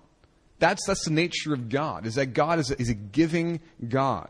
That's, 0.59 0.87
that's 0.87 1.05
the 1.05 1.13
nature 1.13 1.55
of 1.55 1.69
God, 1.69 2.07
is 2.07 2.17
that 2.17 2.27
God 2.27 2.59
is 2.59 2.71
a, 2.71 2.81
is 2.81 2.89
a 2.91 2.95
giving 2.95 3.61
God. 3.89 4.29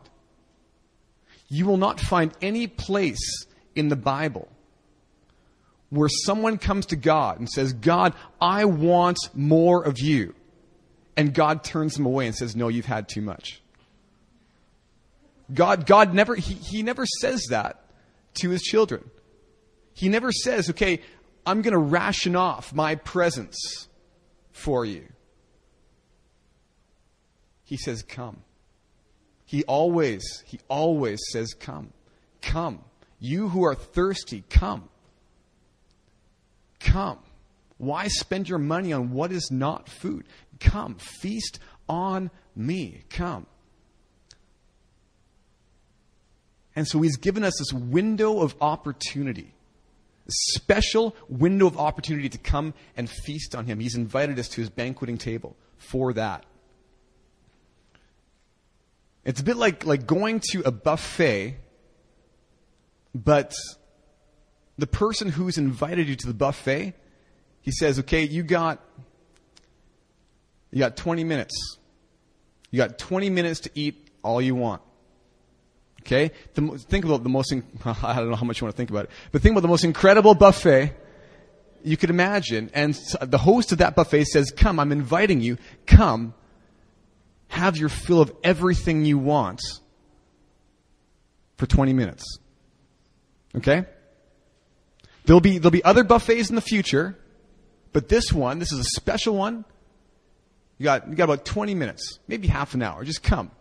You 1.49 1.65
will 1.65 1.77
not 1.77 1.99
find 1.99 2.31
any 2.41 2.67
place 2.67 3.45
in 3.75 3.89
the 3.89 3.95
Bible 3.95 4.47
where 5.89 6.09
someone 6.09 6.57
comes 6.57 6.87
to 6.87 6.95
God 6.95 7.39
and 7.39 7.49
says, 7.49 7.73
God, 7.73 8.13
I 8.39 8.65
want 8.65 9.17
more 9.33 9.83
of 9.83 9.99
you. 9.99 10.35
And 11.17 11.33
God 11.33 11.63
turns 11.63 11.95
them 11.95 12.05
away 12.05 12.27
and 12.27 12.35
says, 12.35 12.55
No, 12.55 12.67
you've 12.67 12.85
had 12.85 13.09
too 13.09 13.21
much. 13.21 13.61
God, 15.51 15.87
God 15.87 16.13
never, 16.13 16.35
he, 16.35 16.53
he 16.53 16.83
never 16.83 17.05
says 17.05 17.47
that 17.49 17.83
to 18.35 18.51
his 18.51 18.61
children. 18.61 19.09
He 19.99 20.07
never 20.07 20.31
says, 20.31 20.69
okay, 20.69 21.01
I'm 21.45 21.61
going 21.61 21.73
to 21.73 21.77
ration 21.77 22.35
off 22.35 22.73
my 22.73 22.95
presence 22.95 23.89
for 24.51 24.85
you. 24.85 25.03
He 27.65 27.75
says, 27.75 28.01
come. 28.01 28.41
He 29.49 29.63
always, 29.63 30.43
he 30.45 30.59
always 30.67 31.19
says, 31.31 31.55
Come, 31.55 31.91
come. 32.39 32.83
You 33.19 33.49
who 33.49 33.63
are 33.63 33.73
thirsty, 33.73 34.43
come. 34.47 34.87
Come. 36.79 37.17
Why 37.79 38.09
spend 38.09 38.47
your 38.47 38.59
money 38.59 38.93
on 38.93 39.09
what 39.09 39.31
is 39.31 39.49
not 39.49 39.89
food? 39.89 40.27
Come, 40.59 40.97
feast 40.99 41.57
on 41.89 42.29
me. 42.55 43.05
Come. 43.09 43.47
And 46.75 46.87
so 46.87 47.01
he's 47.01 47.17
given 47.17 47.43
us 47.43 47.57
this 47.57 47.73
window 47.73 48.41
of 48.41 48.55
opportunity, 48.61 49.55
special 50.29 51.15
window 51.27 51.67
of 51.67 51.77
opportunity 51.77 52.29
to 52.29 52.37
come 52.37 52.73
and 52.95 53.09
feast 53.09 53.55
on 53.55 53.65
him. 53.65 53.79
He's 53.79 53.95
invited 53.95 54.39
us 54.39 54.49
to 54.49 54.61
his 54.61 54.69
banqueting 54.69 55.17
table 55.17 55.55
for 55.77 56.13
that. 56.13 56.45
It's 59.25 59.41
a 59.41 59.43
bit 59.43 59.57
like, 59.57 59.85
like 59.85 60.07
going 60.07 60.39
to 60.51 60.61
a 60.65 60.71
buffet, 60.71 61.57
but 63.13 63.53
the 64.77 64.87
person 64.87 65.29
who's 65.29 65.57
invited 65.57 66.07
you 66.07 66.15
to 66.15 66.27
the 66.27 66.33
buffet, 66.33 66.93
he 67.61 67.71
says, 67.71 67.99
okay, 67.99 68.23
you 68.23 68.43
got, 68.43 68.83
you 70.71 70.79
got 70.79 70.95
20 70.95 71.23
minutes. 71.23 71.77
You 72.71 72.77
got 72.77 72.97
20 72.97 73.29
minutes 73.29 73.61
to 73.61 73.71
eat 73.75 74.09
all 74.23 74.41
you 74.41 74.55
want. 74.55 74.81
Okay? 76.01 76.31
The, 76.53 76.77
think 76.77 77.05
about 77.05 77.23
the 77.23 77.29
most, 77.29 77.53
I 77.85 78.15
don't 78.15 78.29
know 78.29 78.35
how 78.35 78.45
much 78.45 78.61
you 78.61 78.65
want 78.65 78.75
to 78.75 78.77
think 78.77 78.89
about 78.89 79.05
it, 79.05 79.11
but 79.31 79.41
think 79.41 79.53
about 79.53 79.61
the 79.61 79.67
most 79.67 79.83
incredible 79.83 80.35
buffet 80.35 80.93
you 81.83 81.97
could 81.97 82.09
imagine. 82.09 82.69
And 82.73 82.93
the 83.21 83.37
host 83.37 83.71
of 83.71 83.77
that 83.79 83.95
buffet 83.95 84.25
says, 84.25 84.51
come, 84.51 84.79
I'm 84.79 84.91
inviting 84.91 85.41
you, 85.41 85.57
come, 85.85 86.33
have 87.47 87.77
your 87.77 87.89
fill 87.89 88.21
of 88.21 88.31
everything 88.43 89.05
you 89.05 89.17
want 89.17 89.61
for 91.57 91.65
20 91.65 91.93
minutes. 91.93 92.23
Okay? 93.55 93.85
There'll 95.25 95.41
be, 95.41 95.57
there'll 95.57 95.71
be 95.71 95.83
other 95.83 96.03
buffets 96.03 96.49
in 96.49 96.55
the 96.55 96.61
future, 96.61 97.17
but 97.91 98.09
this 98.09 98.31
one, 98.31 98.59
this 98.59 98.71
is 98.71 98.79
a 98.79 98.89
special 98.95 99.35
one. 99.35 99.65
You 100.77 100.85
got, 100.85 101.09
you 101.09 101.15
got 101.15 101.25
about 101.25 101.45
20 101.45 101.75
minutes, 101.75 102.19
maybe 102.27 102.47
half 102.47 102.73
an 102.73 102.81
hour. 102.81 103.03
Just 103.03 103.21
come 103.21 103.51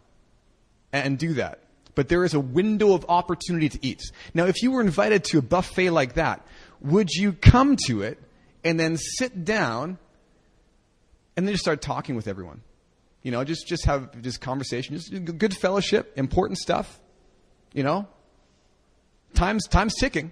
and 0.92 1.18
do 1.18 1.34
that. 1.34 1.60
But 1.98 2.06
there 2.06 2.24
is 2.24 2.32
a 2.32 2.38
window 2.38 2.92
of 2.92 3.06
opportunity 3.08 3.68
to 3.70 3.78
eat. 3.84 4.00
Now, 4.32 4.44
if 4.46 4.62
you 4.62 4.70
were 4.70 4.80
invited 4.80 5.24
to 5.24 5.38
a 5.38 5.42
buffet 5.42 5.90
like 5.90 6.14
that, 6.14 6.46
would 6.80 7.10
you 7.10 7.32
come 7.32 7.74
to 7.88 8.02
it 8.02 8.22
and 8.62 8.78
then 8.78 8.96
sit 8.96 9.44
down 9.44 9.98
and 11.36 11.44
then 11.44 11.52
just 11.52 11.64
start 11.64 11.82
talking 11.82 12.14
with 12.14 12.28
everyone? 12.28 12.62
You 13.24 13.32
know, 13.32 13.42
just, 13.42 13.66
just 13.66 13.84
have 13.86 14.22
just 14.22 14.40
conversation, 14.40 14.94
just 14.96 15.10
good 15.38 15.56
fellowship, 15.56 16.12
important 16.16 16.60
stuff. 16.60 17.00
You 17.74 17.82
know? 17.82 18.06
Time's, 19.34 19.66
time's 19.66 19.96
ticking. 19.96 20.30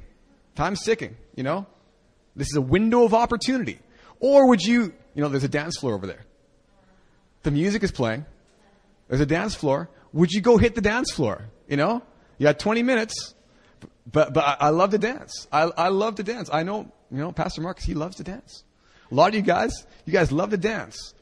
Time's 0.54 0.84
ticking, 0.84 1.16
you 1.34 1.42
know? 1.42 1.66
This 2.36 2.46
is 2.46 2.56
a 2.56 2.62
window 2.62 3.02
of 3.02 3.12
opportunity. 3.12 3.80
Or 4.20 4.46
would 4.50 4.62
you, 4.62 4.94
you 5.16 5.20
know, 5.20 5.28
there's 5.28 5.42
a 5.42 5.48
dance 5.48 5.76
floor 5.80 5.94
over 5.94 6.06
there. 6.06 6.26
The 7.42 7.50
music 7.50 7.82
is 7.82 7.90
playing. 7.90 8.24
There's 9.08 9.20
a 9.20 9.26
dance 9.26 9.56
floor. 9.56 9.90
Would 10.12 10.30
you 10.30 10.40
go 10.40 10.58
hit 10.58 10.76
the 10.76 10.80
dance 10.80 11.10
floor? 11.10 11.50
You 11.68 11.76
know? 11.76 12.02
You 12.38 12.44
got 12.44 12.58
20 12.58 12.82
minutes. 12.82 13.34
But, 14.10 14.32
but 14.32 14.44
I, 14.44 14.66
I 14.66 14.68
love 14.70 14.90
to 14.90 14.98
dance. 14.98 15.48
I, 15.52 15.62
I 15.62 15.88
love 15.88 16.16
to 16.16 16.22
dance. 16.22 16.48
I 16.52 16.62
know, 16.62 16.92
you 17.10 17.18
know, 17.18 17.32
Pastor 17.32 17.60
Marcus, 17.60 17.84
he 17.84 17.94
loves 17.94 18.16
to 18.16 18.24
dance. 18.24 18.62
A 19.10 19.14
lot 19.14 19.28
of 19.28 19.34
you 19.34 19.42
guys, 19.42 19.86
you 20.04 20.12
guys 20.12 20.30
love 20.32 20.50
to 20.50 20.56
dance. 20.56 21.14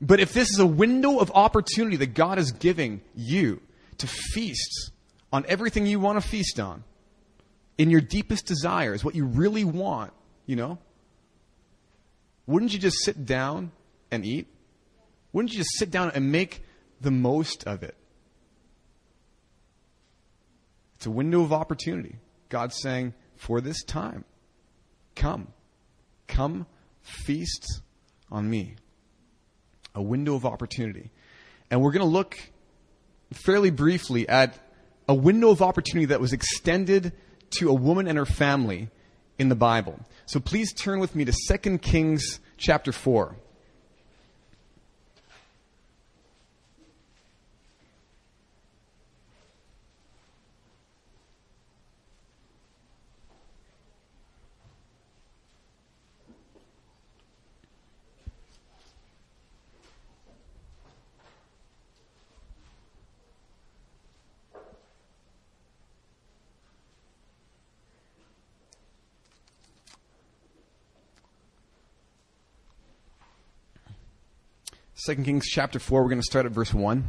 But 0.00 0.20
if 0.20 0.32
this 0.32 0.50
is 0.50 0.58
a 0.58 0.66
window 0.66 1.18
of 1.18 1.30
opportunity 1.34 1.96
that 1.96 2.14
God 2.14 2.38
is 2.38 2.52
giving 2.52 3.02
you 3.14 3.60
to 3.98 4.06
feast 4.06 4.90
on 5.32 5.44
everything 5.46 5.86
you 5.86 6.00
want 6.00 6.22
to 6.22 6.26
feast 6.26 6.58
on, 6.58 6.84
in 7.76 7.90
your 7.90 8.00
deepest 8.00 8.46
desires, 8.46 9.04
what 9.04 9.14
you 9.14 9.24
really 9.24 9.64
want, 9.64 10.12
you 10.46 10.56
know, 10.56 10.78
wouldn't 12.46 12.72
you 12.72 12.78
just 12.78 12.98
sit 13.04 13.24
down 13.24 13.72
and 14.10 14.24
eat? 14.24 14.48
Wouldn't 15.32 15.52
you 15.52 15.58
just 15.58 15.78
sit 15.78 15.90
down 15.90 16.10
and 16.14 16.32
make 16.32 16.62
the 17.00 17.10
most 17.10 17.64
of 17.64 17.82
it? 17.82 17.94
It's 21.00 21.06
a 21.06 21.10
window 21.10 21.40
of 21.40 21.50
opportunity. 21.50 22.16
God's 22.50 22.78
saying, 22.78 23.14
for 23.34 23.62
this 23.62 23.82
time, 23.84 24.26
come. 25.16 25.48
Come 26.28 26.66
feast 27.00 27.80
on 28.30 28.50
me 28.50 28.76
a 29.94 30.02
window 30.02 30.34
of 30.34 30.44
opportunity. 30.44 31.10
And 31.70 31.80
we're 31.80 31.92
going 31.92 32.04
to 32.04 32.12
look 32.12 32.38
fairly 33.32 33.70
briefly 33.70 34.28
at 34.28 34.58
a 35.08 35.14
window 35.14 35.48
of 35.48 35.62
opportunity 35.62 36.04
that 36.04 36.20
was 36.20 36.34
extended 36.34 37.14
to 37.52 37.70
a 37.70 37.74
woman 37.74 38.06
and 38.06 38.18
her 38.18 38.26
family 38.26 38.90
in 39.38 39.48
the 39.48 39.54
Bible. 39.54 39.98
So 40.26 40.38
please 40.38 40.70
turn 40.74 41.00
with 41.00 41.16
me 41.16 41.24
to 41.24 41.32
2 41.32 41.78
Kings 41.78 42.40
chapter 42.58 42.92
4. 42.92 43.36
2 75.10 75.24
Kings 75.24 75.48
chapter 75.48 75.80
4, 75.80 76.02
we're 76.02 76.08
going 76.08 76.20
to 76.20 76.24
start 76.24 76.46
at 76.46 76.52
verse 76.52 76.72
1. 76.72 77.04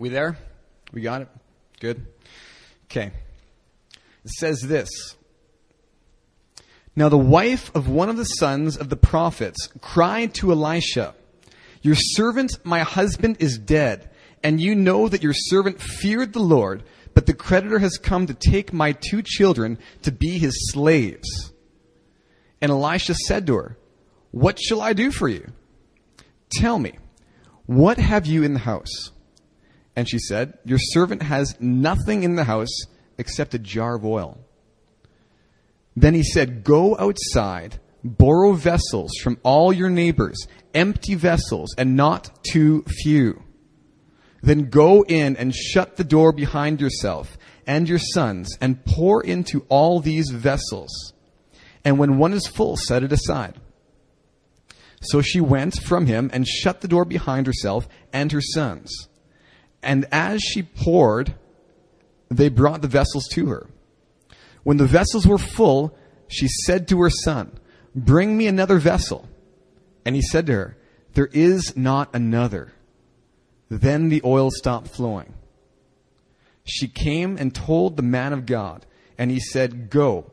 We 0.00 0.08
there? 0.08 0.36
We 0.92 1.00
got 1.00 1.22
it? 1.22 1.28
Good. 1.78 2.04
Okay. 2.86 3.12
It 4.24 4.30
says 4.32 4.62
this. 4.62 4.88
Now 6.96 7.08
the 7.08 7.16
wife 7.16 7.70
of 7.76 7.88
one 7.88 8.08
of 8.08 8.16
the 8.16 8.24
sons 8.24 8.76
of 8.76 8.88
the 8.88 8.96
prophets 8.96 9.68
cried 9.80 10.34
to 10.34 10.50
Elisha, 10.50 11.14
Your 11.82 11.94
servant, 11.94 12.58
my 12.64 12.80
husband, 12.80 13.36
is 13.38 13.56
dead, 13.56 14.10
and 14.42 14.60
you 14.60 14.74
know 14.74 15.08
that 15.08 15.22
your 15.22 15.34
servant 15.34 15.80
feared 15.80 16.32
the 16.32 16.40
Lord, 16.40 16.82
but 17.14 17.26
the 17.26 17.34
creditor 17.34 17.78
has 17.78 17.96
come 17.96 18.26
to 18.26 18.34
take 18.34 18.72
my 18.72 18.90
two 18.90 19.22
children 19.22 19.78
to 20.02 20.10
be 20.10 20.38
his 20.38 20.72
slaves. 20.72 21.52
And 22.60 22.72
Elisha 22.72 23.14
said 23.14 23.46
to 23.46 23.54
her, 23.54 23.78
What 24.32 24.58
shall 24.60 24.80
I 24.82 24.94
do 24.94 25.12
for 25.12 25.28
you? 25.28 25.52
Tell 26.54 26.78
me, 26.78 26.98
what 27.66 27.98
have 27.98 28.26
you 28.26 28.42
in 28.42 28.54
the 28.54 28.60
house? 28.60 29.10
And 29.94 30.08
she 30.08 30.18
said, 30.18 30.58
Your 30.64 30.78
servant 30.78 31.22
has 31.22 31.56
nothing 31.60 32.22
in 32.22 32.36
the 32.36 32.44
house 32.44 32.86
except 33.18 33.54
a 33.54 33.58
jar 33.58 33.96
of 33.96 34.04
oil. 34.04 34.38
Then 35.94 36.14
he 36.14 36.22
said, 36.22 36.64
Go 36.64 36.96
outside, 36.98 37.78
borrow 38.02 38.52
vessels 38.52 39.12
from 39.22 39.38
all 39.42 39.72
your 39.72 39.90
neighbors, 39.90 40.46
empty 40.74 41.14
vessels, 41.14 41.74
and 41.76 41.96
not 41.96 42.30
too 42.44 42.84
few. 42.88 43.42
Then 44.42 44.70
go 44.70 45.04
in 45.06 45.36
and 45.36 45.54
shut 45.54 45.96
the 45.96 46.04
door 46.04 46.32
behind 46.32 46.80
yourself 46.80 47.38
and 47.66 47.88
your 47.88 47.98
sons, 47.98 48.56
and 48.60 48.84
pour 48.84 49.22
into 49.22 49.64
all 49.68 50.00
these 50.00 50.30
vessels. 50.30 51.12
And 51.84 51.98
when 51.98 52.18
one 52.18 52.32
is 52.32 52.46
full, 52.46 52.76
set 52.76 53.04
it 53.04 53.12
aside. 53.12 53.60
So 55.02 55.20
she 55.20 55.40
went 55.40 55.80
from 55.82 56.06
him 56.06 56.30
and 56.32 56.46
shut 56.46 56.80
the 56.80 56.88
door 56.88 57.04
behind 57.04 57.46
herself 57.46 57.88
and 58.12 58.30
her 58.32 58.40
sons. 58.40 59.08
And 59.82 60.06
as 60.12 60.40
she 60.40 60.62
poured, 60.62 61.34
they 62.30 62.48
brought 62.48 62.82
the 62.82 62.88
vessels 62.88 63.26
to 63.32 63.46
her. 63.48 63.68
When 64.62 64.76
the 64.76 64.86
vessels 64.86 65.26
were 65.26 65.38
full, 65.38 65.96
she 66.28 66.46
said 66.46 66.86
to 66.88 67.00
her 67.02 67.10
son, 67.10 67.58
Bring 67.94 68.36
me 68.36 68.46
another 68.46 68.78
vessel. 68.78 69.28
And 70.04 70.14
he 70.14 70.22
said 70.22 70.46
to 70.46 70.52
her, 70.52 70.76
There 71.14 71.28
is 71.32 71.76
not 71.76 72.14
another. 72.14 72.72
Then 73.68 74.08
the 74.08 74.22
oil 74.24 74.50
stopped 74.52 74.88
flowing. 74.88 75.34
She 76.64 76.86
came 76.86 77.36
and 77.38 77.52
told 77.52 77.96
the 77.96 78.02
man 78.02 78.32
of 78.32 78.46
God, 78.46 78.86
and 79.18 79.32
he 79.32 79.40
said, 79.40 79.90
Go, 79.90 80.30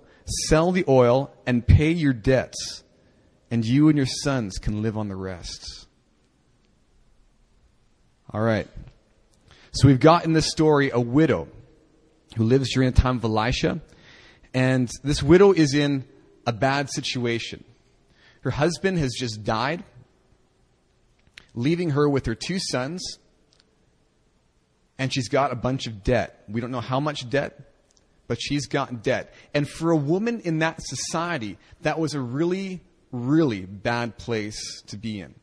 sell 0.48 0.72
the 0.72 0.86
oil 0.88 1.34
and 1.48 1.66
pay 1.66 1.92
your 1.92 2.14
debts 2.14 2.84
and 3.52 3.66
you 3.66 3.90
and 3.90 3.98
your 3.98 4.08
sons 4.08 4.58
can 4.58 4.82
live 4.82 4.98
on 4.98 5.08
the 5.08 5.16
rest. 5.16 5.88
All 8.32 8.42
right. 8.42 8.68
So 9.72 9.88
we've 9.88 10.00
got 10.00 10.26
in 10.26 10.34
this 10.34 10.50
story 10.50 10.92
a 10.92 11.00
widow 11.00 11.48
who 12.36 12.44
lives 12.44 12.74
during 12.74 12.92
the 12.92 13.02
time 13.02 13.18
of 13.18 13.24
Elisha, 13.24 13.82
and 14.54 14.90
this 15.04 15.24
widow 15.24 15.52
is 15.52 15.74
in 15.74 16.06
a 16.46 16.54
bad 16.54 16.90
situation. 16.92 17.64
Her 18.42 18.52
husband 18.52 18.98
has 19.00 19.14
just 19.18 19.44
died. 19.44 19.84
leaving 21.54 21.92
her 21.92 22.08
with 22.10 22.26
her 22.26 22.36
two 22.36 22.60
sons, 22.60 23.20
and 24.98 25.14
she's 25.14 25.30
got 25.30 25.52
a 25.52 25.56
bunch 25.56 25.88
of 25.88 26.04
debt. 26.04 26.44
We 26.48 26.62
don't 26.62 26.72
know 26.72 26.82
how 26.82 27.00
much 27.00 27.30
debt, 27.30 27.60
but 28.28 28.40
she's 28.42 28.68
got 28.68 29.04
debt. 29.04 29.34
And 29.54 29.68
for 29.68 29.92
a 29.92 29.96
woman 29.96 30.42
in 30.42 30.60
that 30.60 30.82
society, 30.82 31.58
that 31.82 32.00
was 32.00 32.14
a 32.14 32.22
really, 32.22 32.82
really 33.12 33.66
bad 33.66 34.18
place 34.18 34.82
to 34.88 34.98
be 34.98 35.20
in. 35.20 35.36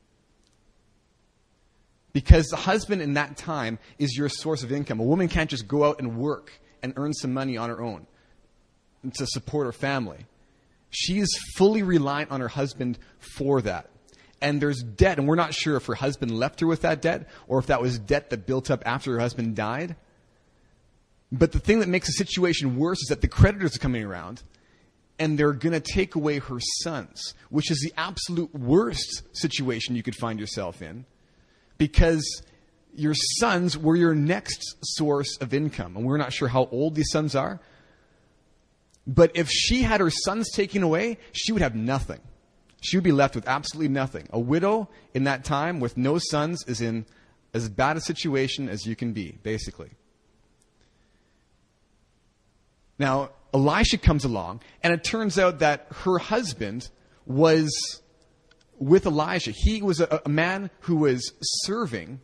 Because 2.12 2.46
the 2.46 2.56
husband 2.56 3.02
in 3.02 3.14
that 3.14 3.36
time 3.36 3.78
is 3.98 4.16
your 4.16 4.28
source 4.28 4.62
of 4.62 4.72
income. 4.72 5.00
A 5.00 5.04
woman 5.04 5.28
can't 5.28 5.50
just 5.50 5.68
go 5.68 5.84
out 5.84 5.98
and 5.98 6.16
work 6.16 6.50
and 6.82 6.94
earn 6.96 7.12
some 7.12 7.34
money 7.34 7.56
on 7.56 7.68
her 7.68 7.82
own 7.82 8.06
to 9.14 9.26
support 9.26 9.66
her 9.66 9.72
family. 9.72 10.26
She 10.90 11.18
is 11.18 11.28
fully 11.56 11.82
reliant 11.82 12.30
on 12.30 12.40
her 12.40 12.48
husband 12.48 12.98
for 13.36 13.60
that. 13.62 13.90
And 14.40 14.60
there's 14.60 14.82
debt, 14.82 15.18
and 15.18 15.26
we're 15.26 15.34
not 15.34 15.54
sure 15.54 15.76
if 15.76 15.86
her 15.86 15.94
husband 15.94 16.30
left 16.30 16.60
her 16.60 16.66
with 16.66 16.82
that 16.82 17.02
debt 17.02 17.28
or 17.48 17.58
if 17.58 17.66
that 17.66 17.80
was 17.80 17.98
debt 17.98 18.30
that 18.30 18.46
built 18.46 18.70
up 18.70 18.82
after 18.86 19.12
her 19.12 19.18
husband 19.18 19.56
died. 19.56 19.96
But 21.32 21.52
the 21.52 21.58
thing 21.58 21.80
that 21.80 21.88
makes 21.88 22.06
the 22.06 22.12
situation 22.12 22.76
worse 22.76 23.00
is 23.02 23.08
that 23.08 23.20
the 23.20 23.28
creditors 23.28 23.76
are 23.76 23.80
coming 23.80 24.04
around 24.04 24.42
and 25.18 25.38
they're 25.38 25.52
going 25.52 25.72
to 25.72 25.80
take 25.80 26.14
away 26.14 26.38
her 26.38 26.58
sons, 26.82 27.34
which 27.50 27.70
is 27.70 27.78
the 27.80 27.92
absolute 27.96 28.54
worst 28.54 29.22
situation 29.32 29.96
you 29.96 30.02
could 30.02 30.16
find 30.16 30.38
yourself 30.38 30.82
in 30.82 31.06
because 31.78 32.42
your 32.94 33.14
sons 33.14 33.76
were 33.76 33.96
your 33.96 34.14
next 34.14 34.76
source 34.82 35.36
of 35.38 35.54
income. 35.54 35.96
And 35.96 36.06
we're 36.06 36.16
not 36.16 36.32
sure 36.32 36.48
how 36.48 36.68
old 36.70 36.94
these 36.94 37.10
sons 37.10 37.34
are. 37.34 37.60
But 39.06 39.32
if 39.34 39.48
she 39.48 39.82
had 39.82 40.00
her 40.00 40.10
sons 40.10 40.50
taken 40.50 40.82
away, 40.82 41.18
she 41.32 41.52
would 41.52 41.62
have 41.62 41.74
nothing. 41.74 42.20
She 42.82 42.96
would 42.96 43.04
be 43.04 43.12
left 43.12 43.34
with 43.34 43.46
absolutely 43.48 43.88
nothing. 43.88 44.28
A 44.30 44.40
widow 44.40 44.88
in 45.14 45.24
that 45.24 45.44
time 45.44 45.80
with 45.80 45.96
no 45.96 46.18
sons 46.18 46.64
is 46.66 46.80
in 46.80 47.06
as 47.54 47.68
bad 47.68 47.96
a 47.96 48.00
situation 48.00 48.68
as 48.68 48.86
you 48.86 48.96
can 48.96 49.12
be, 49.12 49.38
basically. 49.42 49.90
Now, 52.98 53.30
Elisha 53.52 53.98
comes 53.98 54.24
along, 54.24 54.60
and 54.82 54.92
it 54.92 55.04
turns 55.04 55.38
out 55.38 55.60
that 55.60 55.86
her 56.04 56.18
husband 56.18 56.88
was 57.24 58.00
with 58.78 59.06
Elijah. 59.06 59.52
He 59.54 59.82
was 59.82 60.00
a, 60.00 60.22
a 60.24 60.28
man 60.28 60.70
who 60.80 60.96
was 60.96 61.32
serving 61.40 62.20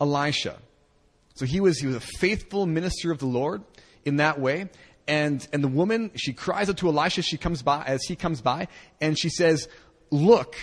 Elisha. 0.00 0.56
So 1.34 1.46
he 1.46 1.60
was, 1.60 1.78
he 1.78 1.86
was 1.86 1.96
a 1.96 2.00
faithful 2.00 2.66
minister 2.66 3.12
of 3.12 3.18
the 3.18 3.26
Lord 3.26 3.62
in 4.04 4.16
that 4.16 4.40
way. 4.40 4.68
And, 5.06 5.46
and 5.52 5.62
the 5.62 5.68
woman, 5.68 6.10
she 6.16 6.32
cries 6.32 6.68
out 6.68 6.78
to 6.78 6.88
Elisha 6.88 7.22
she 7.22 7.38
comes 7.38 7.62
by, 7.62 7.84
as 7.84 8.02
he 8.04 8.16
comes 8.16 8.40
by, 8.40 8.68
and 9.00 9.18
she 9.18 9.30
says, 9.30 9.68
Look, 10.10 10.56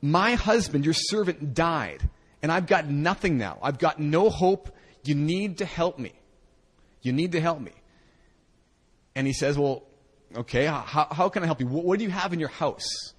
my 0.00 0.34
husband, 0.34 0.84
your 0.84 0.94
servant, 0.94 1.54
died, 1.54 2.08
and 2.42 2.52
I've 2.52 2.66
got 2.66 2.86
nothing 2.88 3.38
now. 3.38 3.58
I've 3.62 3.78
got 3.78 3.98
no 3.98 4.30
hope. 4.30 4.70
You 5.04 5.14
need 5.14 5.58
to 5.58 5.64
help 5.64 5.98
me. 5.98 6.12
You 7.02 7.12
need 7.12 7.32
to 7.32 7.40
help 7.40 7.60
me. 7.60 7.72
And 9.14 9.26
he 9.26 9.32
says, 9.32 9.58
Well, 9.58 9.84
okay, 10.36 10.66
how, 10.66 11.08
how 11.10 11.28
can 11.28 11.42
I 11.42 11.46
help 11.46 11.60
you? 11.60 11.66
What, 11.66 11.84
what 11.84 11.98
do 11.98 12.04
you 12.04 12.10
have 12.10 12.32
in 12.32 12.40
your 12.40 12.48
house? 12.48 13.14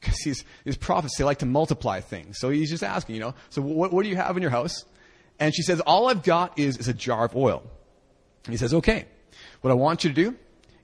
because 0.00 0.44
these, 0.64 0.76
prophets, 0.76 1.16
they 1.16 1.24
like 1.24 1.38
to 1.38 1.46
multiply 1.46 2.00
things. 2.00 2.38
So 2.38 2.50
he's 2.50 2.70
just 2.70 2.82
asking, 2.82 3.16
you 3.16 3.20
know, 3.20 3.34
so 3.50 3.62
what, 3.62 3.92
what 3.92 4.02
do 4.02 4.08
you 4.08 4.16
have 4.16 4.36
in 4.36 4.42
your 4.42 4.50
house? 4.50 4.84
And 5.38 5.54
she 5.54 5.62
says, 5.62 5.80
all 5.80 6.08
I've 6.08 6.22
got 6.22 6.58
is, 6.58 6.78
is 6.78 6.88
a 6.88 6.94
jar 6.94 7.24
of 7.24 7.36
oil. 7.36 7.62
And 8.44 8.52
he 8.52 8.56
says, 8.56 8.74
okay, 8.74 9.06
what 9.60 9.70
I 9.70 9.74
want 9.74 10.04
you 10.04 10.10
to 10.10 10.14
do 10.14 10.36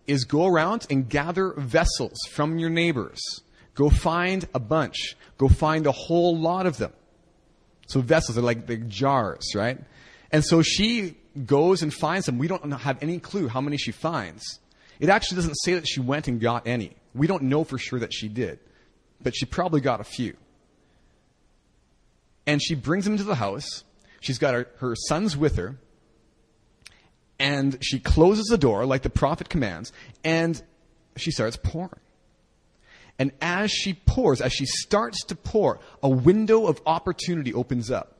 is 0.06 0.24
go 0.24 0.46
around 0.46 0.86
and 0.90 1.08
gather 1.08 1.52
vessels 1.56 2.18
from 2.30 2.58
your 2.58 2.70
neighbors. 2.70 3.20
Go 3.74 3.90
find 3.90 4.46
a 4.54 4.60
bunch. 4.60 5.16
Go 5.38 5.48
find 5.48 5.86
a 5.86 5.92
whole 5.92 6.38
lot 6.38 6.66
of 6.66 6.78
them. 6.78 6.92
So 7.86 8.00
vessels 8.00 8.38
are 8.38 8.42
like 8.42 8.66
the 8.66 8.76
jars, 8.76 9.54
right? 9.54 9.78
And 10.30 10.44
so 10.44 10.62
she 10.62 11.16
goes 11.44 11.82
and 11.82 11.92
finds 11.92 12.26
them. 12.26 12.38
We 12.38 12.48
don't 12.48 12.70
have 12.70 13.02
any 13.02 13.18
clue 13.18 13.48
how 13.48 13.60
many 13.60 13.76
she 13.76 13.92
finds. 13.92 14.60
It 15.00 15.08
actually 15.08 15.36
doesn't 15.36 15.56
say 15.56 15.74
that 15.74 15.86
she 15.86 16.00
went 16.00 16.28
and 16.28 16.40
got 16.40 16.66
any. 16.66 16.96
We 17.14 17.26
don't 17.26 17.44
know 17.44 17.64
for 17.64 17.76
sure 17.76 17.98
that 17.98 18.14
she 18.14 18.28
did 18.28 18.60
but 19.20 19.34
she 19.36 19.46
probably 19.46 19.80
got 19.80 20.00
a 20.00 20.04
few. 20.04 20.36
And 22.46 22.62
she 22.62 22.74
brings 22.74 23.04
them 23.04 23.16
to 23.16 23.24
the 23.24 23.34
house. 23.34 23.84
She's 24.20 24.38
got 24.38 24.54
her, 24.54 24.68
her 24.78 24.94
sons 24.94 25.36
with 25.36 25.56
her. 25.56 25.76
And 27.38 27.78
she 27.82 27.98
closes 27.98 28.46
the 28.46 28.58
door 28.58 28.86
like 28.86 29.02
the 29.02 29.10
prophet 29.10 29.48
commands, 29.48 29.92
and 30.24 30.60
she 31.16 31.30
starts 31.30 31.56
pouring. 31.56 32.00
And 33.18 33.32
as 33.40 33.70
she 33.70 33.94
pours, 33.94 34.40
as 34.40 34.52
she 34.52 34.64
starts 34.64 35.24
to 35.24 35.34
pour, 35.34 35.80
a 36.02 36.08
window 36.08 36.66
of 36.66 36.80
opportunity 36.86 37.52
opens 37.52 37.90
up. 37.90 38.16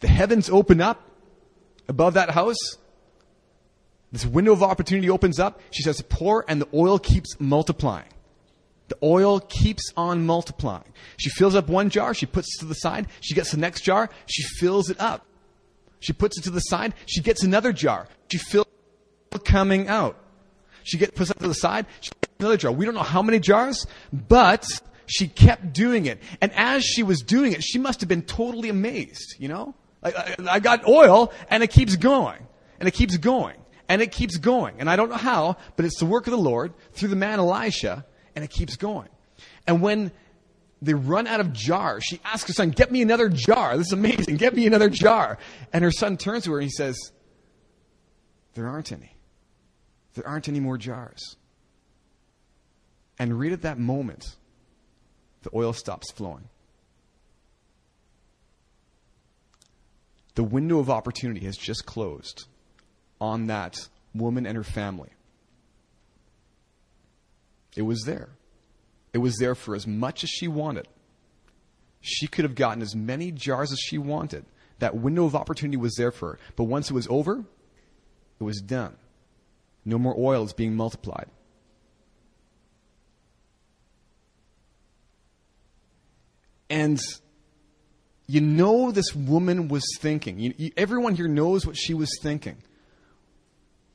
The 0.00 0.08
heavens 0.08 0.50
open 0.50 0.80
up 0.80 1.00
above 1.88 2.14
that 2.14 2.30
house. 2.30 2.56
This 4.10 4.26
window 4.26 4.52
of 4.52 4.62
opportunity 4.62 5.08
opens 5.08 5.40
up. 5.40 5.60
She 5.70 5.82
to 5.82 6.04
pour, 6.04 6.44
and 6.46 6.60
the 6.60 6.68
oil 6.74 6.98
keeps 6.98 7.40
multiplying. 7.40 8.08
The 8.88 8.98
oil 9.02 9.40
keeps 9.40 9.90
on 9.96 10.26
multiplying. 10.26 10.92
She 11.16 11.30
fills 11.30 11.54
up 11.54 11.68
one 11.68 11.88
jar, 11.88 12.12
she 12.12 12.26
puts 12.26 12.54
it 12.54 12.60
to 12.60 12.66
the 12.66 12.74
side, 12.74 13.06
she 13.20 13.34
gets 13.34 13.50
the 13.50 13.56
next 13.56 13.82
jar, 13.82 14.10
she 14.26 14.42
fills 14.42 14.90
it 14.90 15.00
up. 15.00 15.24
She 16.00 16.12
puts 16.12 16.36
it 16.36 16.42
to 16.42 16.50
the 16.50 16.60
side, 16.60 16.92
she 17.06 17.22
gets 17.22 17.42
another 17.42 17.72
jar. 17.72 18.06
She 18.30 18.36
fills 18.38 18.66
coming 19.44 19.88
out. 19.88 20.18
She 20.82 20.98
gets 20.98 21.12
puts 21.12 21.30
it 21.30 21.38
to 21.38 21.48
the 21.48 21.54
side, 21.54 21.86
she 22.00 22.10
gets 22.10 22.34
another 22.38 22.56
jar. 22.58 22.72
We 22.72 22.84
don't 22.84 22.94
know 22.94 23.00
how 23.00 23.22
many 23.22 23.38
jars, 23.38 23.86
but 24.12 24.66
she 25.06 25.28
kept 25.28 25.72
doing 25.72 26.06
it. 26.06 26.20
And 26.40 26.52
as 26.54 26.84
she 26.84 27.02
was 27.02 27.20
doing 27.20 27.52
it, 27.52 27.62
she 27.62 27.78
must 27.78 28.00
have 28.00 28.08
been 28.08 28.22
totally 28.22 28.68
amazed, 28.68 29.36
you 29.38 29.48
know? 29.48 29.74
I, 30.02 30.34
I, 30.48 30.60
got 30.60 30.86
oil 30.86 31.32
and 31.48 31.62
it 31.62 31.70
keeps 31.70 31.96
going. 31.96 32.46
And 32.78 32.88
it 32.88 32.92
keeps 32.92 33.16
going. 33.16 33.56
And 33.88 34.02
it 34.02 34.10
keeps 34.10 34.36
going. 34.36 34.80
And 34.80 34.90
I 34.90 34.96
don't 34.96 35.10
know 35.10 35.16
how, 35.16 35.56
but 35.76 35.84
it's 35.84 35.98
the 35.98 36.06
work 36.06 36.26
of 36.26 36.32
the 36.32 36.38
Lord 36.38 36.72
through 36.92 37.08
the 37.08 37.16
man 37.16 37.38
Elisha 37.38 38.04
and 38.34 38.44
it 38.44 38.50
keeps 38.50 38.76
going. 38.76 39.08
And 39.66 39.82
when 39.82 40.10
they 40.80 40.94
run 40.94 41.26
out 41.26 41.40
of 41.40 41.52
jars, 41.52 42.02
she 42.04 42.20
asks 42.24 42.48
her 42.48 42.54
son, 42.54 42.70
Get 42.70 42.90
me 42.90 43.02
another 43.02 43.28
jar. 43.28 43.76
This 43.76 43.88
is 43.88 43.92
amazing. 43.92 44.36
Get 44.36 44.54
me 44.54 44.66
another 44.66 44.90
jar. 44.90 45.38
And 45.72 45.84
her 45.84 45.92
son 45.92 46.16
turns 46.16 46.44
to 46.44 46.52
her 46.52 46.58
and 46.58 46.64
he 46.64 46.70
says, 46.70 46.96
There 48.54 48.66
aren't 48.66 48.90
any. 48.90 49.16
There 50.14 50.26
aren't 50.26 50.48
any 50.48 50.60
more 50.60 50.76
jars. 50.76 51.36
And 53.18 53.38
right 53.38 53.52
at 53.52 53.62
that 53.62 53.78
moment, 53.78 54.36
the 55.42 55.50
oil 55.54 55.72
stops 55.72 56.10
flowing. 56.10 56.48
The 60.34 60.44
window 60.44 60.78
of 60.78 60.88
opportunity 60.88 61.44
has 61.46 61.56
just 61.56 61.84
closed 61.86 62.46
on 63.20 63.46
that 63.46 63.76
woman 64.14 64.46
and 64.46 64.56
her 64.56 64.64
family. 64.64 65.10
It 67.76 67.82
was 67.82 68.02
there. 68.02 68.30
It 69.12 69.18
was 69.18 69.36
there 69.38 69.54
for 69.54 69.74
as 69.74 69.86
much 69.86 70.24
as 70.24 70.30
she 70.30 70.48
wanted. 70.48 70.88
She 72.00 72.26
could 72.26 72.44
have 72.44 72.54
gotten 72.54 72.82
as 72.82 72.96
many 72.96 73.30
jars 73.30 73.72
as 73.72 73.78
she 73.78 73.98
wanted. 73.98 74.44
That 74.78 74.96
window 74.96 75.24
of 75.24 75.36
opportunity 75.36 75.76
was 75.76 75.94
there 75.94 76.10
for 76.10 76.32
her. 76.32 76.38
But 76.56 76.64
once 76.64 76.90
it 76.90 76.94
was 76.94 77.06
over, 77.08 77.44
it 78.40 78.44
was 78.44 78.60
done. 78.60 78.96
No 79.84 79.98
more 79.98 80.14
oil 80.18 80.44
is 80.44 80.52
being 80.52 80.74
multiplied. 80.74 81.28
And 86.68 86.98
you 88.32 88.40
know 88.40 88.90
this 88.90 89.14
woman 89.14 89.68
was 89.68 89.84
thinking. 90.00 90.38
You, 90.38 90.54
you, 90.56 90.70
everyone 90.76 91.14
here 91.14 91.28
knows 91.28 91.66
what 91.66 91.76
she 91.76 91.94
was 91.94 92.10
thinking 92.22 92.56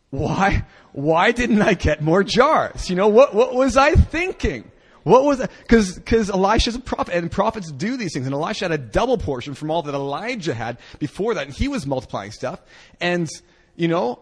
why, 0.09 0.65
why 0.93 1.31
didn't 1.31 1.61
I 1.61 1.73
get 1.73 2.01
more 2.01 2.23
jars? 2.23 2.89
You 2.89 2.95
know, 2.95 3.07
what, 3.07 3.33
what 3.33 3.53
was 3.53 3.75
I 3.75 3.93
thinking? 3.93 4.71
What 5.03 5.23
was? 5.23 5.45
Cause, 5.67 5.99
cause 6.05 6.29
Elisha's 6.29 6.75
a 6.75 6.79
prophet 6.79 7.15
and 7.15 7.31
prophets 7.31 7.71
do 7.71 7.97
these 7.97 8.13
things. 8.13 8.25
And 8.25 8.33
Elisha 8.33 8.65
had 8.65 8.71
a 8.71 8.77
double 8.77 9.17
portion 9.17 9.53
from 9.53 9.71
all 9.71 9.81
that 9.83 9.93
Elijah 9.93 10.53
had 10.53 10.77
before 10.99 11.33
that. 11.35 11.47
And 11.47 11.55
he 11.55 11.67
was 11.67 11.85
multiplying 11.85 12.31
stuff. 12.31 12.61
And, 12.99 13.29
you 13.75 13.87
know, 13.87 14.19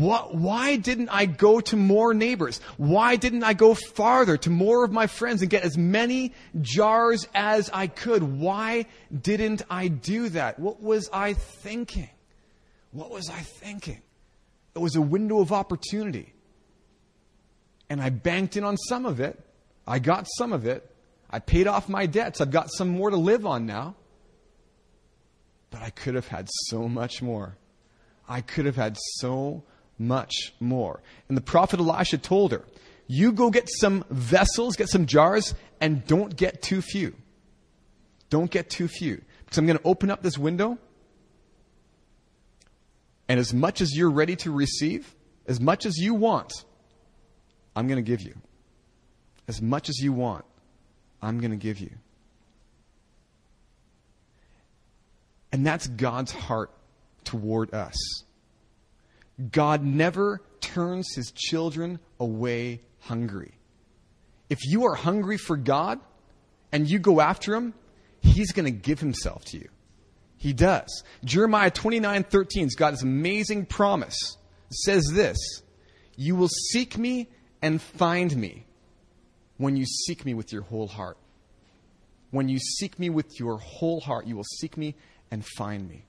what, 0.00 0.34
why 0.34 0.76
didn't 0.76 1.08
I 1.10 1.26
go 1.26 1.60
to 1.60 1.76
more 1.76 2.14
neighbors? 2.14 2.60
Why 2.76 3.16
didn't 3.16 3.44
I 3.44 3.52
go 3.52 3.74
farther 3.74 4.36
to 4.38 4.50
more 4.50 4.84
of 4.84 4.92
my 4.92 5.06
friends 5.06 5.42
and 5.42 5.50
get 5.50 5.64
as 5.64 5.76
many 5.76 6.32
jars 6.60 7.26
as 7.34 7.68
I 7.72 7.88
could? 7.88 8.22
Why 8.22 8.86
didn't 9.20 9.62
I 9.68 9.88
do 9.88 10.28
that? 10.30 10.58
What 10.58 10.82
was 10.82 11.10
I 11.12 11.34
thinking? 11.34 12.08
What 12.92 13.10
was 13.10 13.28
I 13.28 13.40
thinking? 13.40 14.00
It 14.74 14.78
was 14.78 14.96
a 14.96 15.02
window 15.02 15.40
of 15.40 15.52
opportunity. 15.52 16.32
And 17.90 18.00
I 18.00 18.10
banked 18.10 18.56
in 18.56 18.64
on 18.64 18.76
some 18.76 19.04
of 19.04 19.20
it. 19.20 19.38
I 19.86 19.98
got 19.98 20.26
some 20.38 20.52
of 20.52 20.66
it. 20.66 20.88
I 21.28 21.38
paid 21.38 21.66
off 21.66 21.88
my 21.88 22.06
debts. 22.06 22.40
I've 22.40 22.50
got 22.50 22.70
some 22.70 22.88
more 22.88 23.10
to 23.10 23.16
live 23.16 23.44
on 23.44 23.66
now. 23.66 23.96
But 25.70 25.82
I 25.82 25.90
could 25.90 26.14
have 26.14 26.28
had 26.28 26.48
so 26.68 26.88
much 26.88 27.20
more. 27.20 27.56
I 28.28 28.40
could 28.40 28.66
have 28.66 28.76
had 28.76 28.96
so 29.18 29.64
much 30.02 30.54
more. 30.60 31.00
And 31.28 31.36
the 31.36 31.42
prophet 31.42 31.80
Elisha 31.80 32.18
told 32.18 32.52
her, 32.52 32.64
You 33.06 33.32
go 33.32 33.50
get 33.50 33.68
some 33.70 34.04
vessels, 34.10 34.76
get 34.76 34.88
some 34.88 35.06
jars, 35.06 35.54
and 35.80 36.06
don't 36.06 36.36
get 36.36 36.62
too 36.62 36.82
few. 36.82 37.14
Don't 38.30 38.50
get 38.50 38.70
too 38.70 38.88
few. 38.88 39.22
Because 39.44 39.58
I'm 39.58 39.66
going 39.66 39.78
to 39.78 39.84
open 39.84 40.10
up 40.10 40.22
this 40.22 40.38
window, 40.38 40.78
and 43.28 43.38
as 43.38 43.54
much 43.54 43.80
as 43.80 43.96
you're 43.96 44.10
ready 44.10 44.36
to 44.36 44.50
receive, 44.50 45.14
as 45.46 45.60
much 45.60 45.86
as 45.86 45.96
you 45.96 46.14
want, 46.14 46.52
I'm 47.74 47.86
going 47.88 48.02
to 48.02 48.08
give 48.08 48.20
you. 48.20 48.34
As 49.48 49.60
much 49.60 49.88
as 49.88 49.98
you 49.98 50.12
want, 50.12 50.44
I'm 51.20 51.38
going 51.38 51.50
to 51.50 51.56
give 51.56 51.78
you. 51.78 51.90
And 55.52 55.66
that's 55.66 55.86
God's 55.86 56.32
heart 56.32 56.70
toward 57.24 57.74
us. 57.74 57.96
God 59.50 59.84
never 59.84 60.42
turns 60.60 61.14
his 61.14 61.32
children 61.32 61.98
away 62.20 62.82
hungry. 63.00 63.52
If 64.50 64.66
you 64.66 64.84
are 64.86 64.94
hungry 64.94 65.38
for 65.38 65.56
God 65.56 65.98
and 66.70 66.88
you 66.88 66.98
go 66.98 67.20
after 67.20 67.54
him, 67.54 67.74
he's 68.20 68.52
going 68.52 68.66
to 68.66 68.70
give 68.70 69.00
himself 69.00 69.44
to 69.46 69.58
you. 69.58 69.68
He 70.36 70.52
does. 70.52 71.04
Jeremiah 71.24 71.70
29 71.70 72.24
13 72.24 72.64
has 72.64 72.74
got 72.74 72.90
this 72.90 73.02
amazing 73.02 73.66
promise. 73.66 74.36
It 74.70 74.74
says 74.74 75.04
this 75.12 75.38
You 76.16 76.36
will 76.36 76.48
seek 76.48 76.98
me 76.98 77.28
and 77.62 77.80
find 77.80 78.34
me 78.36 78.66
when 79.56 79.76
you 79.76 79.86
seek 79.86 80.24
me 80.24 80.34
with 80.34 80.52
your 80.52 80.62
whole 80.62 80.88
heart. 80.88 81.16
When 82.30 82.48
you 82.48 82.58
seek 82.58 82.98
me 82.98 83.10
with 83.10 83.38
your 83.38 83.58
whole 83.58 84.00
heart, 84.00 84.26
you 84.26 84.36
will 84.36 84.44
seek 84.58 84.76
me 84.76 84.96
and 85.30 85.44
find 85.56 85.88
me. 85.88 86.06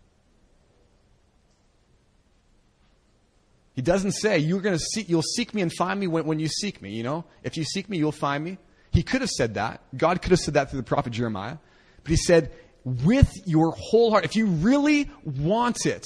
He 3.74 3.82
doesn't 3.82 4.12
say 4.12 4.38
you're 4.38 4.62
going 4.62 4.78
to 4.78 4.84
seek, 4.84 5.10
you'll 5.10 5.24
seek 5.24 5.54
me 5.54 5.62
and 5.62 5.72
find 5.74 6.00
me 6.00 6.08
when, 6.08 6.26
when 6.26 6.40
you 6.40 6.48
seek 6.48 6.82
me, 6.82 6.92
you 6.92 7.04
know? 7.04 7.26
If 7.44 7.58
you 7.58 7.64
seek 7.64 7.90
me, 7.90 7.98
you'll 7.98 8.12
find 8.12 8.44
me. 8.44 8.58
He 8.92 9.02
could 9.02 9.22
have 9.22 9.32
said 9.32 9.56
that. 9.56 9.82
God 9.98 10.22
could 10.22 10.32
have 10.32 10.40
said 10.40 10.54
that 10.54 10.70
through 10.70 10.82
the 10.82 10.86
prophet 10.86 11.14
Jeremiah. 11.14 11.58
But 12.04 12.12
he 12.12 12.18
said, 12.18 12.52
with 12.86 13.32
your 13.46 13.74
whole 13.78 14.12
heart, 14.12 14.26
if 14.26 14.36
you 14.36 14.46
really 14.46 15.10
want 15.26 15.86
it, 15.86 16.06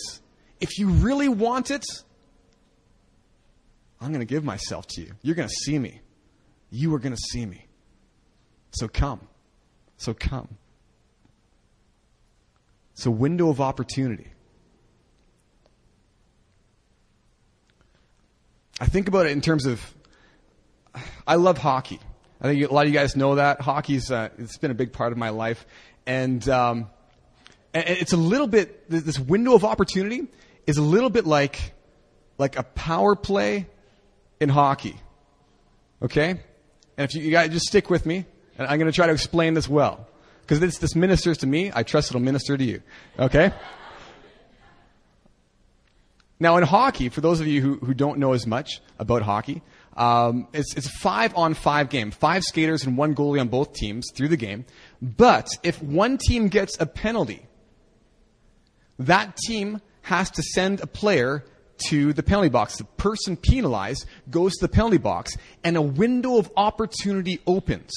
if 0.61 0.79
you 0.79 0.89
really 0.89 1.27
want 1.27 1.71
it, 1.71 1.85
I'm 3.99 4.09
going 4.09 4.25
to 4.25 4.25
give 4.25 4.43
myself 4.43 4.87
to 4.89 5.01
you. 5.01 5.11
You're 5.21 5.35
going 5.35 5.49
to 5.49 5.53
see 5.53 5.77
me. 5.77 6.01
You 6.69 6.93
are 6.95 6.99
going 6.99 7.15
to 7.15 7.21
see 7.31 7.45
me. 7.45 7.65
So 8.71 8.87
come. 8.87 9.27
So 9.97 10.13
come. 10.13 10.47
It's 12.93 13.05
a 13.05 13.11
window 13.11 13.49
of 13.49 13.59
opportunity. 13.59 14.31
I 18.79 18.85
think 18.85 19.07
about 19.07 19.25
it 19.25 19.31
in 19.31 19.41
terms 19.41 19.65
of 19.65 19.93
I 21.25 21.35
love 21.35 21.57
hockey. 21.57 21.99
I 22.39 22.47
think 22.47 22.69
a 22.69 22.73
lot 22.73 22.85
of 22.85 22.93
you 22.93 22.97
guys 22.97 23.15
know 23.15 23.35
that 23.35 23.61
hockey's 23.61 24.11
uh, 24.11 24.29
it's 24.37 24.57
been 24.57 24.71
a 24.71 24.75
big 24.75 24.93
part 24.93 25.11
of 25.11 25.17
my 25.17 25.29
life, 25.29 25.65
and, 26.05 26.47
um, 26.49 26.89
and 27.73 27.83
it's 27.87 28.13
a 28.13 28.17
little 28.17 28.47
bit 28.47 28.89
this 28.89 29.17
window 29.17 29.55
of 29.55 29.65
opportunity 29.65 30.27
is 30.67 30.77
a 30.77 30.81
little 30.81 31.09
bit 31.09 31.25
like 31.25 31.73
like 32.37 32.57
a 32.57 32.63
power 32.63 33.15
play 33.15 33.67
in 34.39 34.49
hockey. 34.49 34.95
Okay, 36.01 36.29
and 36.29 37.09
if 37.09 37.15
you, 37.15 37.23
you 37.23 37.31
guys 37.31 37.49
just 37.49 37.65
stick 37.65 37.89
with 37.89 38.05
me, 38.05 38.25
and 38.57 38.67
I'm 38.67 38.77
going 38.77 38.91
to 38.91 38.95
try 38.95 39.07
to 39.07 39.13
explain 39.13 39.55
this 39.55 39.67
well 39.67 40.07
because 40.41 40.59
this 40.59 40.77
this 40.77 40.95
ministers 40.95 41.39
to 41.39 41.47
me. 41.47 41.71
I 41.73 41.81
trust 41.81 42.11
it'll 42.11 42.21
minister 42.21 42.55
to 42.55 42.63
you. 42.63 42.83
Okay. 43.17 43.51
Now, 46.39 46.57
in 46.57 46.63
hockey, 46.63 47.09
for 47.09 47.21
those 47.21 47.39
of 47.39 47.47
you 47.47 47.61
who, 47.61 47.75
who 47.77 47.93
don't 47.93 48.19
know 48.19 48.33
as 48.33 48.45
much 48.45 48.81
about 48.99 49.23
hockey, 49.23 49.63
um, 49.95 50.47
it's, 50.53 50.75
it's 50.75 50.85
a 50.85 50.91
five 50.99 51.35
on 51.35 51.55
five 51.55 51.89
game. 51.89 52.11
Five 52.11 52.43
skaters 52.43 52.83
and 52.83 52.95
one 52.95 53.15
goalie 53.15 53.41
on 53.41 53.47
both 53.47 53.73
teams 53.73 54.05
through 54.13 54.27
the 54.27 54.37
game. 54.37 54.65
But 55.01 55.49
if 55.63 55.81
one 55.81 56.17
team 56.19 56.49
gets 56.49 56.79
a 56.79 56.85
penalty, 56.85 57.47
that 58.99 59.35
team 59.37 59.81
has 60.03 60.29
to 60.31 60.43
send 60.43 60.81
a 60.81 60.87
player 60.87 61.43
to 61.89 62.13
the 62.13 62.23
penalty 62.23 62.49
box. 62.49 62.77
The 62.77 62.83
person 62.83 63.35
penalized 63.35 64.05
goes 64.29 64.55
to 64.57 64.67
the 64.67 64.71
penalty 64.71 64.97
box, 64.97 65.35
and 65.63 65.75
a 65.75 65.81
window 65.81 66.37
of 66.37 66.51
opportunity 66.55 67.39
opens. 67.47 67.91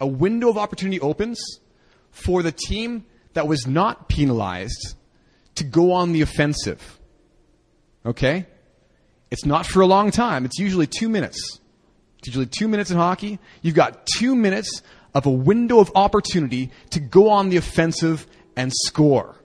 A 0.00 0.06
window 0.06 0.48
of 0.48 0.56
opportunity 0.56 1.00
opens 1.00 1.40
for 2.10 2.42
the 2.42 2.52
team 2.52 3.04
that 3.34 3.46
was 3.48 3.66
not 3.66 4.08
penalized 4.08 4.94
to 5.56 5.64
go 5.64 5.92
on 5.92 6.12
the 6.12 6.22
offensive. 6.22 6.97
Okay? 8.08 8.46
It's 9.30 9.44
not 9.44 9.66
for 9.66 9.82
a 9.82 9.86
long 9.86 10.10
time. 10.10 10.46
It's 10.46 10.58
usually 10.58 10.86
two 10.86 11.10
minutes. 11.10 11.60
It's 12.18 12.28
usually 12.28 12.46
two 12.46 12.66
minutes 12.66 12.90
in 12.90 12.96
hockey. 12.96 13.38
You've 13.60 13.74
got 13.74 14.06
two 14.06 14.34
minutes 14.34 14.82
of 15.14 15.26
a 15.26 15.30
window 15.30 15.78
of 15.78 15.92
opportunity 15.94 16.70
to 16.90 17.00
go 17.00 17.28
on 17.30 17.50
the 17.50 17.58
offensive 17.58 18.26
and 18.56 18.72
score. 18.72 19.36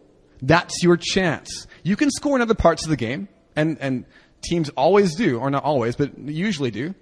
That's 0.41 0.81
your 0.81 0.97
chance. 0.97 1.67
You 1.83 1.95
can 1.97 2.09
score 2.09 2.35
in 2.37 2.41
other 2.41 2.55
parts 2.55 2.83
of 2.83 2.89
the 2.89 2.95
game, 2.95 3.27
and, 3.55 3.77
and 3.79 4.05
teams 4.41 4.69
always 4.69 5.15
do, 5.15 5.39
or 5.39 5.51
not 5.51 5.63
always, 5.63 5.95
but 5.97 6.17
usually 6.17 6.71
do. 6.71 6.95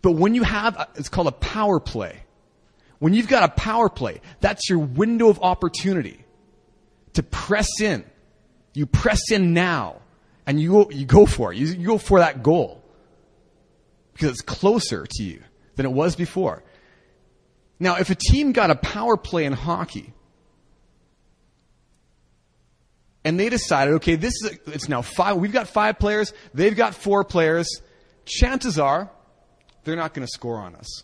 But 0.00 0.12
when 0.12 0.34
you 0.34 0.42
have, 0.42 0.76
a, 0.76 0.88
it's 0.96 1.08
called 1.08 1.28
a 1.28 1.32
power 1.32 1.78
play. 1.78 2.22
When 2.98 3.12
you've 3.12 3.28
got 3.28 3.42
a 3.42 3.48
power 3.48 3.90
play, 3.90 4.22
that's 4.40 4.68
your 4.70 4.78
window 4.78 5.28
of 5.28 5.40
opportunity 5.42 6.24
to 7.14 7.22
press 7.22 7.68
in. 7.80 8.04
You 8.72 8.86
press 8.86 9.30
in 9.30 9.52
now 9.52 10.00
and 10.46 10.60
you 10.60 10.70
go, 10.70 10.90
you 10.90 11.06
go 11.06 11.26
for 11.26 11.52
it. 11.52 11.58
You, 11.58 11.66
you 11.66 11.86
go 11.86 11.98
for 11.98 12.18
that 12.18 12.42
goal 12.42 12.82
because 14.12 14.30
it's 14.30 14.42
closer 14.42 15.06
to 15.08 15.22
you 15.22 15.42
than 15.76 15.86
it 15.86 15.92
was 15.92 16.16
before. 16.16 16.62
Now, 17.80 17.96
if 17.96 18.10
a 18.10 18.14
team 18.14 18.52
got 18.52 18.70
a 18.70 18.76
power 18.76 19.16
play 19.16 19.44
in 19.44 19.52
hockey 19.52 20.12
and 23.24 23.40
they 23.40 23.48
decided, 23.48 23.94
okay, 23.94 24.16
this 24.16 24.34
is 24.42 24.52
a, 24.52 24.72
it's 24.72 24.88
now 24.88 25.02
five. 25.02 25.36
We've 25.36 25.52
got 25.52 25.68
five 25.68 25.98
players. 25.98 26.32
They've 26.52 26.76
got 26.76 26.94
four 26.94 27.24
players. 27.24 27.68
Chances 28.26 28.78
are 28.78 29.10
they're 29.84 29.96
not 29.96 30.14
going 30.14 30.26
to 30.26 30.32
score 30.32 30.58
on 30.58 30.74
us. 30.76 31.02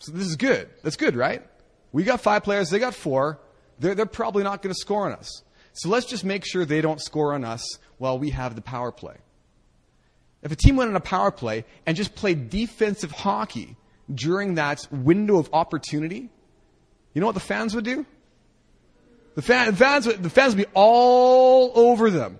So 0.00 0.12
this 0.12 0.26
is 0.26 0.36
good. 0.36 0.68
That's 0.82 0.96
good, 0.96 1.16
right? 1.16 1.42
We 1.92 2.04
got 2.04 2.20
five 2.20 2.42
players. 2.42 2.68
They 2.70 2.78
got 2.78 2.94
four. 2.94 3.40
They're, 3.78 3.94
they're 3.94 4.06
probably 4.06 4.42
not 4.44 4.62
going 4.62 4.74
to 4.74 4.78
score 4.78 5.06
on 5.06 5.12
us. 5.12 5.42
So 5.74 5.88
let's 5.88 6.06
just 6.06 6.24
make 6.24 6.46
sure 6.46 6.64
they 6.64 6.80
don't 6.80 7.00
score 7.00 7.34
on 7.34 7.44
us 7.44 7.78
while 7.98 8.18
we 8.18 8.30
have 8.30 8.54
the 8.54 8.62
power 8.62 8.92
play. 8.92 9.16
If 10.42 10.52
a 10.52 10.56
team 10.56 10.76
went 10.76 10.90
on 10.90 10.96
a 10.96 11.00
power 11.00 11.30
play 11.30 11.64
and 11.84 11.96
just 11.96 12.14
played 12.14 12.48
defensive 12.48 13.10
hockey 13.10 13.76
during 14.12 14.54
that 14.54 14.86
window 14.90 15.36
of 15.36 15.48
opportunity, 15.52 16.28
you 17.12 17.20
know 17.20 17.26
what 17.26 17.34
the 17.34 17.40
fans 17.40 17.74
would 17.74 17.84
do? 17.84 18.06
The, 19.34 19.42
fan, 19.42 19.74
fans, 19.74 20.06
would, 20.06 20.22
the 20.22 20.30
fans 20.30 20.54
would 20.54 20.64
be 20.64 20.70
all 20.74 21.72
over 21.74 22.08
them. 22.08 22.38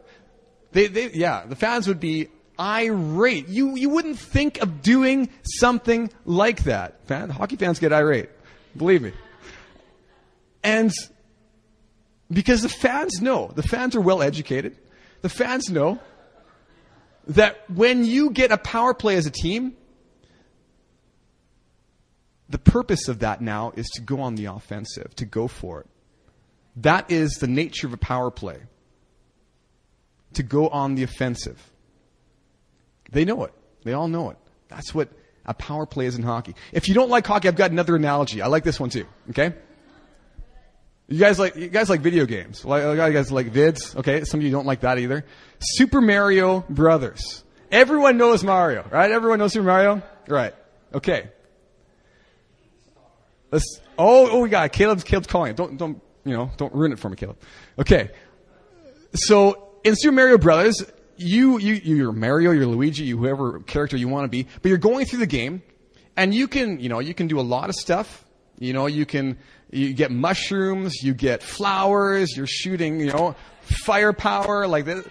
They, 0.71 0.87
they, 0.87 1.11
yeah, 1.13 1.45
the 1.47 1.57
fans 1.57 1.89
would 1.89 1.99
be 1.99 2.29
irate. 2.59 3.49
You, 3.49 3.77
you 3.77 3.89
wouldn't 3.89 4.19
think 4.19 4.63
of 4.63 4.81
doing 4.83 5.29
something 5.43 6.11
like 6.25 6.65
that. 6.65 7.05
Fan, 7.07 7.31
hockey 7.31 7.57
fans 7.57 7.81
get 7.81 7.93
irate. 7.93 8.29
Believe 8.77 9.03
me. 9.03 9.13
And 10.63 10.93
because 12.31 12.63
the 12.63 12.69
fans 12.69 13.21
know, 13.21 13.51
the 13.55 13.63
fans 13.63 13.95
are 13.95 14.01
well 14.01 14.23
educated. 14.23 14.77
The 15.23 15.29
fans 15.29 15.69
know 15.71 15.99
that 17.29 17.69
when 17.71 18.05
you 18.05 18.31
get 18.31 18.53
a 18.53 18.59
power 18.59 18.95
play 18.95 19.17
as 19.17 19.27
a 19.27 19.31
team, 19.31 19.77
the 22.49 22.59
purpose 22.59 23.09
of 23.09 23.21
that 23.21 23.41
now 23.41 23.73
is 23.77 23.89
to 23.91 24.03
go 24.03 24.21
on 24.21 24.35
the 24.35 24.47
offensive, 24.47 25.15
to 25.17 25.25
go 25.25 25.49
for 25.49 25.81
it. 25.81 25.87
That 26.77 27.11
is 27.11 27.35
the 27.35 27.47
nature 27.47 27.87
of 27.87 27.93
a 27.93 27.99
power 27.99 28.31
play. 28.31 28.61
To 30.35 30.43
go 30.43 30.69
on 30.69 30.97
the 30.97 31.05
offensive. 31.05 31.71
They 33.13 33.25
know 33.25 33.45
it. 33.45 33.53
They 33.85 33.93
all 33.93 34.09
know 34.09 34.31
it. 34.31 34.37
That's 34.69 34.95
what 34.95 35.09
a 35.47 35.55
power 35.55 35.87
play 35.87 36.07
is 36.07 36.17
in 36.17 36.23
hockey. 36.23 36.55
If 36.73 36.89
you 36.89 36.95
don't 36.95 37.11
like 37.11 37.27
hockey, 37.27 37.49
I've 37.49 37.57
got 37.57 37.71
another 37.71 37.95
analogy. 37.95 38.43
I 38.43 38.49
like 38.49 38.65
this 38.65 38.81
one 38.81 38.91
too. 38.91 39.07
Okay? 39.31 39.55
You 41.09 41.19
guys 41.19 41.39
like 41.39 41.57
you 41.57 41.69
guys 41.69 41.91
like 41.91 42.01
video 42.01 42.25
games? 42.25 42.65
Like 42.65 42.83
you 42.83 42.97
guys 42.97 43.31
like 43.31 43.53
vids? 43.53 43.95
Okay, 43.97 44.25
some 44.25 44.41
of 44.41 44.45
you 44.45 44.51
don't 44.51 44.67
like 44.67 44.81
that 44.81 44.99
either. 44.99 45.25
Super 45.59 46.01
Mario 46.01 46.61
Brothers. 46.71 47.45
Everyone 47.71 48.17
knows 48.17 48.43
Mario, 48.43 48.87
right? 48.91 49.11
Everyone 49.11 49.39
knows 49.39 49.53
Super 49.53 49.67
Mario, 49.67 50.03
right? 50.29 50.55
Okay. 50.95 51.29
Let's. 53.51 53.81
Oh, 53.99 54.31
oh, 54.31 54.41
we 54.41 54.49
got 54.49 54.67
it. 54.67 54.73
Caleb's 54.73 55.05
Caleb's 55.05 55.27
calling 55.27 55.51
it. 55.51 55.57
Don't 55.57 55.77
don't 55.77 56.01
you 56.25 56.35
know? 56.35 56.51
Don't 56.57 56.75
ruin 56.75 56.93
it 56.93 56.99
for 56.99 57.11
me, 57.11 57.17
Caleb. 57.17 57.37
Okay. 57.79 58.11
So 59.15 59.73
in 59.85 59.95
Super 59.97 60.13
Mario 60.13 60.39
Brothers, 60.39 60.85
you 61.17 61.59
you 61.59 61.75
you're 61.75 62.13
Mario, 62.13 62.51
you're 62.53 62.67
Luigi, 62.67 63.05
you 63.05 63.19
whoever 63.19 63.61
character 63.61 63.97
you 63.97 64.09
want 64.09 64.25
to 64.25 64.29
be, 64.29 64.49
but 64.63 64.69
you're 64.71 64.79
going 64.79 65.05
through 65.05 65.21
the 65.21 65.27
game, 65.27 65.63
and 66.17 66.35
you 66.35 66.49
can 66.49 66.81
you 66.81 66.89
know 66.89 66.99
you 66.99 67.13
can 67.13 67.27
do 67.27 67.39
a 67.39 67.43
lot 67.43 67.69
of 67.69 67.75
stuff. 67.75 68.25
You 68.59 68.73
know 68.73 68.87
you 68.87 69.05
can 69.05 69.39
you 69.71 69.93
get 69.93 70.11
mushrooms, 70.11 71.03
you 71.03 71.15
get 71.15 71.43
flowers, 71.43 72.37
you're 72.37 72.47
shooting, 72.47 73.01
you 73.01 73.13
know, 73.13 73.35
firepower, 73.85 74.67
like 74.67 74.85
this. 74.85 75.07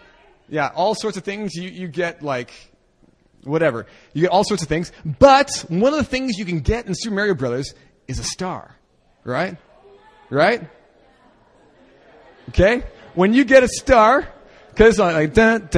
Yeah, 0.49 0.71
all 0.75 0.95
sorts 0.95 1.17
of 1.17 1.23
things. 1.23 1.55
You, 1.55 1.69
you 1.69 1.87
get 1.87 2.21
like, 2.21 2.51
whatever. 3.43 3.87
You 4.13 4.21
get 4.21 4.31
all 4.31 4.43
sorts 4.43 4.63
of 4.63 4.69
things. 4.69 4.91
But 5.03 5.65
one 5.67 5.93
of 5.93 5.99
the 5.99 6.05
things 6.05 6.37
you 6.37 6.45
can 6.45 6.59
get 6.59 6.85
in 6.85 6.93
Super 6.95 7.15
Mario 7.15 7.33
Brothers 7.33 7.73
is 8.07 8.19
a 8.19 8.23
star. 8.23 8.75
Right? 9.23 9.57
Right? 10.29 10.69
Okay? 12.49 12.83
When 13.15 13.33
you 13.33 13.45
get 13.45 13.63
a 13.63 13.67
star, 13.67 14.27
because 14.69 14.99
like 14.99 15.35
it's 15.37 15.75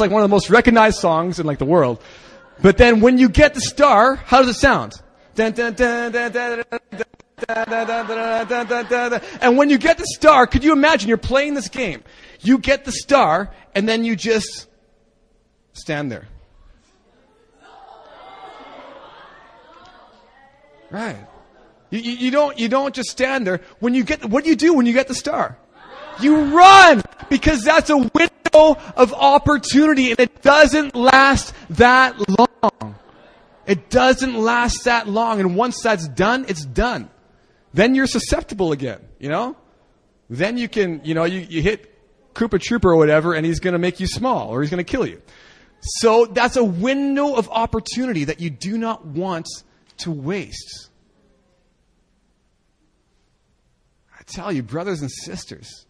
like 0.00 0.10
one 0.10 0.22
of 0.22 0.24
the 0.24 0.28
most 0.28 0.50
recognized 0.50 0.98
songs 0.98 1.40
in 1.40 1.46
like 1.46 1.58
the 1.58 1.64
world. 1.64 2.02
But 2.60 2.76
then 2.76 3.00
when 3.00 3.18
you 3.18 3.28
get 3.28 3.54
the 3.54 3.60
star, 3.60 4.16
how 4.16 4.42
does 4.42 4.56
it 4.56 4.58
sound? 4.58 5.00
And 5.38 5.56
when 9.56 9.70
you 9.70 9.78
get 9.78 9.98
the 9.98 10.06
star, 10.06 10.46
could 10.46 10.64
you 10.64 10.72
imagine 10.72 11.08
you're 11.08 11.18
playing 11.18 11.54
this 11.54 11.68
game? 11.68 12.02
You 12.40 12.58
get 12.58 12.84
the 12.84 12.92
star, 12.92 13.52
and 13.74 13.88
then 13.88 14.04
you 14.04 14.16
just 14.16 14.66
stand 15.72 16.10
there. 16.10 16.26
Right. 20.90 21.16
You, 21.90 22.00
you, 22.00 22.12
you, 22.12 22.30
don't, 22.30 22.58
you 22.58 22.68
don't 22.68 22.94
just 22.94 23.10
stand 23.10 23.46
there. 23.46 23.60
When 23.78 23.94
you 23.94 24.04
get, 24.04 24.24
what 24.24 24.44
do 24.44 24.50
you 24.50 24.56
do 24.56 24.74
when 24.74 24.86
you 24.86 24.92
get 24.92 25.06
the 25.08 25.14
star? 25.14 25.58
You 26.20 26.56
run! 26.56 27.02
Because 27.28 27.62
that's 27.62 27.90
a 27.90 27.98
window 28.52 28.80
of 28.96 29.12
opportunity 29.14 30.10
and 30.10 30.20
it 30.20 30.42
doesn't 30.42 30.94
last 30.94 31.54
that 31.70 32.16
long. 32.28 32.94
It 33.66 33.90
doesn't 33.90 34.34
last 34.34 34.84
that 34.84 35.08
long. 35.08 35.40
And 35.40 35.56
once 35.56 35.82
that's 35.82 36.08
done, 36.08 36.46
it's 36.48 36.64
done. 36.64 37.10
Then 37.74 37.94
you're 37.94 38.06
susceptible 38.06 38.72
again, 38.72 39.00
you 39.18 39.28
know? 39.28 39.56
Then 40.30 40.56
you 40.56 40.68
can, 40.68 41.00
you 41.04 41.14
know, 41.14 41.24
you, 41.24 41.40
you 41.40 41.62
hit 41.62 41.94
Koopa 42.34 42.58
Troopa 42.58 42.84
or 42.84 42.96
whatever 42.96 43.34
and 43.34 43.44
he's 43.44 43.60
gonna 43.60 43.78
make 43.78 44.00
you 44.00 44.06
small 44.06 44.48
or 44.48 44.62
he's 44.62 44.70
gonna 44.70 44.84
kill 44.84 45.06
you. 45.06 45.20
So 45.80 46.26
that's 46.26 46.56
a 46.56 46.64
window 46.64 47.34
of 47.34 47.48
opportunity 47.50 48.24
that 48.24 48.40
you 48.40 48.50
do 48.50 48.78
not 48.78 49.06
want 49.06 49.48
to 49.98 50.10
waste. 50.10 50.88
I 54.18 54.22
tell 54.26 54.52
you, 54.52 54.62
brothers 54.62 55.00
and 55.00 55.10
sisters, 55.10 55.86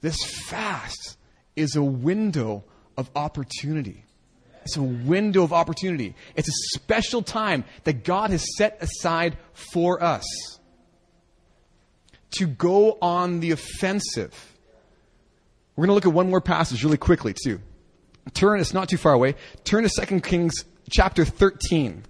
this 0.00 0.16
fast 0.46 1.17
is 1.58 1.76
a 1.76 1.82
window 1.82 2.64
of 2.96 3.10
opportunity. 3.14 4.04
It's 4.62 4.76
a 4.76 4.82
window 4.82 5.42
of 5.42 5.52
opportunity. 5.52 6.14
It's 6.36 6.48
a 6.48 6.78
special 6.78 7.22
time 7.22 7.64
that 7.84 8.04
God 8.04 8.30
has 8.30 8.44
set 8.56 8.78
aside 8.82 9.38
for 9.52 10.02
us 10.02 10.24
to 12.32 12.46
go 12.46 12.98
on 13.00 13.40
the 13.40 13.52
offensive. 13.52 14.54
We're 15.74 15.86
going 15.86 15.90
to 15.90 15.94
look 15.94 16.06
at 16.06 16.12
one 16.12 16.28
more 16.28 16.40
passage 16.40 16.84
really 16.84 16.98
quickly, 16.98 17.34
too. 17.34 17.60
Turn, 18.34 18.60
it's 18.60 18.74
not 18.74 18.88
too 18.88 18.98
far 18.98 19.12
away. 19.12 19.36
Turn 19.64 19.88
to 19.88 20.06
2 20.06 20.20
Kings 20.20 20.64
chapter 20.90 21.24
13. 21.24 22.04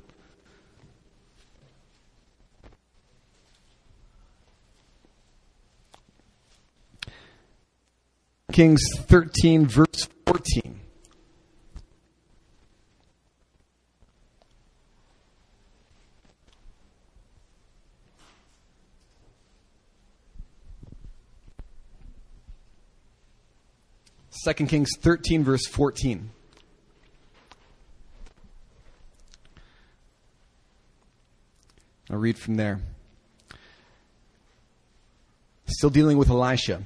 Kings 8.50 8.80
13, 9.02 9.66
verse 9.66 10.08
14. 10.26 10.80
Second 24.30 24.68
Kings 24.68 24.90
13, 25.00 25.44
verse 25.44 25.66
14. 25.66 26.30
I'll 32.10 32.16
read 32.16 32.38
from 32.38 32.54
there. 32.54 32.80
Still 35.66 35.90
dealing 35.90 36.16
with 36.16 36.30
Elisha 36.30 36.82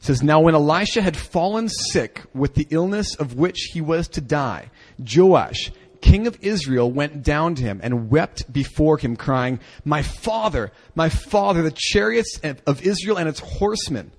says, 0.00 0.22
Now 0.22 0.40
when 0.40 0.54
Elisha 0.54 1.02
had 1.02 1.16
fallen 1.16 1.68
sick 1.68 2.22
with 2.34 2.54
the 2.54 2.66
illness 2.70 3.14
of 3.16 3.34
which 3.34 3.70
he 3.72 3.80
was 3.80 4.08
to 4.08 4.20
die, 4.20 4.70
Joash, 4.98 5.72
king 6.00 6.26
of 6.26 6.38
Israel, 6.40 6.90
went 6.90 7.22
down 7.22 7.54
to 7.56 7.62
him 7.62 7.80
and 7.82 8.10
wept 8.10 8.52
before 8.52 8.98
him, 8.98 9.16
crying, 9.16 9.60
My 9.84 10.02
father, 10.02 10.72
my 10.94 11.08
father, 11.08 11.62
the 11.62 11.74
chariots 11.76 12.40
of 12.66 12.82
Israel 12.82 13.18
and 13.18 13.28
its 13.28 13.40
horsemen. 13.40 14.12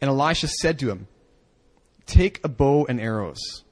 And 0.00 0.08
Elisha 0.08 0.48
said 0.48 0.78
to 0.80 0.90
him, 0.90 1.08
Take 2.06 2.40
a 2.44 2.48
bow 2.48 2.86
and 2.88 3.00
arrows. 3.00 3.64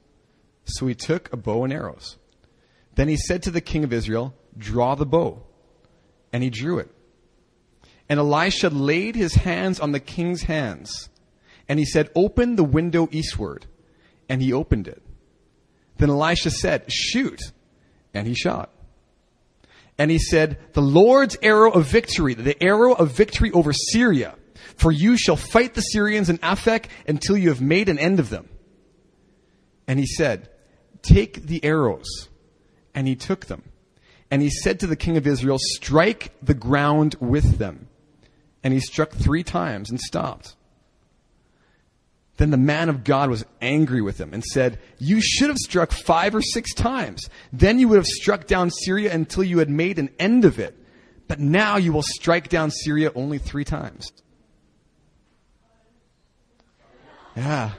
So 0.65 0.87
he 0.87 0.95
took 0.95 1.31
a 1.33 1.37
bow 1.37 1.63
and 1.63 1.73
arrows. 1.73 2.17
Then 2.95 3.07
he 3.07 3.17
said 3.17 3.43
to 3.43 3.51
the 3.51 3.61
king 3.61 3.83
of 3.83 3.93
Israel, 3.93 4.33
Draw 4.57 4.95
the 4.95 5.05
bow. 5.05 5.43
And 6.33 6.43
he 6.43 6.49
drew 6.49 6.79
it. 6.79 6.89
And 8.07 8.19
Elisha 8.19 8.69
laid 8.69 9.15
his 9.15 9.35
hands 9.35 9.79
on 9.79 9.91
the 9.91 9.99
king's 9.99 10.43
hands 10.43 11.09
and 11.67 11.79
he 11.79 11.85
said, 11.85 12.09
Open 12.15 12.55
the 12.55 12.63
window 12.63 13.07
eastward. 13.11 13.65
And 14.29 14.41
he 14.41 14.53
opened 14.53 14.87
it. 14.87 15.01
Then 15.97 16.09
Elisha 16.09 16.51
said, 16.51 16.91
Shoot. 16.91 17.41
And 18.13 18.27
he 18.27 18.33
shot. 18.33 18.71
And 19.97 20.09
he 20.09 20.19
said, 20.19 20.57
The 20.73 20.81
Lord's 20.81 21.37
arrow 21.41 21.71
of 21.71 21.85
victory, 21.85 22.33
the 22.33 22.61
arrow 22.61 22.93
of 22.93 23.11
victory 23.11 23.51
over 23.51 23.73
Syria. 23.73 24.35
For 24.75 24.91
you 24.91 25.17
shall 25.17 25.35
fight 25.35 25.73
the 25.73 25.81
Syrians 25.81 26.29
in 26.29 26.37
Aphek 26.39 26.85
until 27.07 27.37
you 27.37 27.49
have 27.49 27.61
made 27.61 27.89
an 27.89 27.99
end 27.99 28.19
of 28.19 28.29
them. 28.29 28.49
And 29.87 29.99
he 29.99 30.07
said, 30.07 30.49
Take 31.01 31.45
the 31.45 31.63
arrows. 31.63 32.29
And 32.95 33.07
he 33.07 33.15
took 33.15 33.45
them. 33.45 33.63
And 34.29 34.41
he 34.41 34.49
said 34.49 34.79
to 34.79 34.87
the 34.87 34.95
king 34.95 35.17
of 35.17 35.27
Israel, 35.27 35.57
Strike 35.59 36.33
the 36.41 36.53
ground 36.53 37.15
with 37.19 37.57
them. 37.57 37.87
And 38.63 38.73
he 38.73 38.79
struck 38.79 39.11
three 39.11 39.43
times 39.43 39.89
and 39.89 39.99
stopped. 39.99 40.55
Then 42.41 42.49
the 42.49 42.57
man 42.57 42.89
of 42.89 43.03
God 43.03 43.29
was 43.29 43.45
angry 43.61 44.01
with 44.01 44.19
him 44.19 44.33
and 44.33 44.43
said, 44.43 44.79
You 44.97 45.21
should 45.21 45.49
have 45.49 45.59
struck 45.59 45.91
five 45.91 46.33
or 46.33 46.41
six 46.41 46.73
times. 46.73 47.29
Then 47.53 47.77
you 47.77 47.87
would 47.87 47.97
have 47.97 48.07
struck 48.07 48.47
down 48.47 48.71
Syria 48.71 49.13
until 49.13 49.43
you 49.43 49.59
had 49.59 49.69
made 49.69 49.99
an 49.99 50.09
end 50.17 50.43
of 50.43 50.57
it. 50.57 50.75
But 51.27 51.39
now 51.39 51.77
you 51.77 51.93
will 51.93 52.01
strike 52.01 52.49
down 52.49 52.71
Syria 52.71 53.11
only 53.13 53.37
three 53.37 53.63
times. 53.63 54.11
Yeah. 57.37 57.73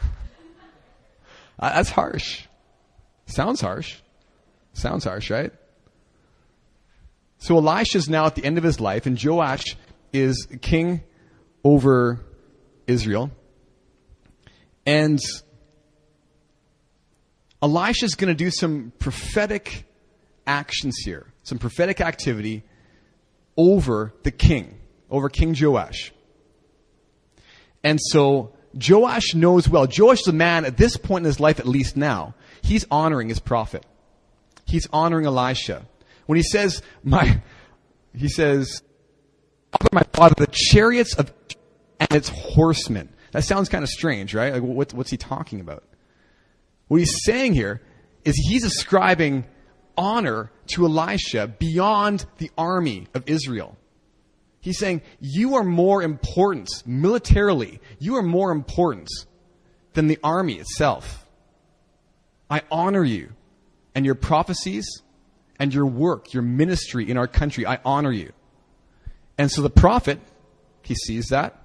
That's 1.58 1.90
harsh. 1.90 2.44
Sounds 3.26 3.60
harsh. 3.60 3.96
Sounds 4.74 5.02
harsh, 5.02 5.28
right? 5.32 5.52
So 7.38 7.56
Elisha's 7.56 8.08
now 8.08 8.26
at 8.26 8.36
the 8.36 8.44
end 8.44 8.58
of 8.58 8.62
his 8.62 8.78
life, 8.78 9.06
and 9.06 9.20
Joash 9.20 9.76
is 10.12 10.46
king 10.62 11.02
over 11.64 12.20
Israel. 12.86 13.30
And 14.86 15.18
Elisha's 17.62 18.14
going 18.14 18.28
to 18.28 18.34
do 18.34 18.50
some 18.50 18.92
prophetic 18.98 19.86
actions 20.46 20.98
here, 21.04 21.26
some 21.42 21.58
prophetic 21.58 22.00
activity 22.00 22.62
over 23.56 24.12
the 24.22 24.30
king, 24.30 24.78
over 25.10 25.28
King 25.28 25.56
Joash. 25.58 26.12
And 27.82 27.98
so 28.00 28.54
Joash 28.74 29.34
knows 29.34 29.68
well. 29.68 29.86
Joash 29.86 30.20
is 30.20 30.28
a 30.28 30.32
man 30.32 30.64
at 30.64 30.76
this 30.76 30.96
point 30.96 31.22
in 31.22 31.26
his 31.26 31.40
life, 31.40 31.60
at 31.60 31.66
least 31.66 31.96
now, 31.96 32.34
he's 32.62 32.84
honoring 32.90 33.28
his 33.28 33.38
prophet. 33.38 33.84
He's 34.66 34.86
honoring 34.92 35.26
Elisha. 35.26 35.86
When 36.26 36.36
he 36.36 36.42
says, 36.42 36.82
my, 37.02 37.40
he 38.16 38.28
says, 38.28 38.82
my 39.92 40.02
father, 40.12 40.34
the 40.38 40.50
chariots 40.50 41.14
of 41.14 41.32
and 42.10 42.16
its 42.16 42.28
horsemen. 42.28 43.08
That 43.32 43.44
sounds 43.44 43.68
kind 43.68 43.82
of 43.82 43.88
strange, 43.88 44.34
right? 44.34 44.52
Like, 44.52 44.62
what, 44.62 44.94
what's 44.94 45.10
he 45.10 45.16
talking 45.16 45.60
about? 45.60 45.84
What 46.88 46.98
he's 47.00 47.24
saying 47.24 47.54
here 47.54 47.82
is 48.24 48.34
he's 48.36 48.64
ascribing 48.64 49.44
honor 49.96 50.50
to 50.68 50.84
Elisha 50.84 51.48
beyond 51.48 52.26
the 52.38 52.50
army 52.56 53.08
of 53.14 53.24
Israel. 53.26 53.76
He's 54.60 54.78
saying, 54.78 55.02
You 55.20 55.56
are 55.56 55.64
more 55.64 56.02
important 56.02 56.68
militarily, 56.86 57.80
you 57.98 58.16
are 58.16 58.22
more 58.22 58.50
important 58.50 59.08
than 59.94 60.06
the 60.06 60.18
army 60.22 60.54
itself. 60.54 61.26
I 62.48 62.62
honor 62.70 63.04
you 63.04 63.32
and 63.94 64.04
your 64.04 64.14
prophecies 64.14 64.86
and 65.58 65.72
your 65.72 65.86
work, 65.86 66.32
your 66.32 66.42
ministry 66.42 67.10
in 67.10 67.16
our 67.16 67.26
country. 67.26 67.66
I 67.66 67.78
honor 67.84 68.12
you. 68.12 68.32
And 69.38 69.50
so 69.50 69.62
the 69.62 69.70
prophet, 69.70 70.20
he 70.82 70.94
sees 70.94 71.26
that 71.28 71.63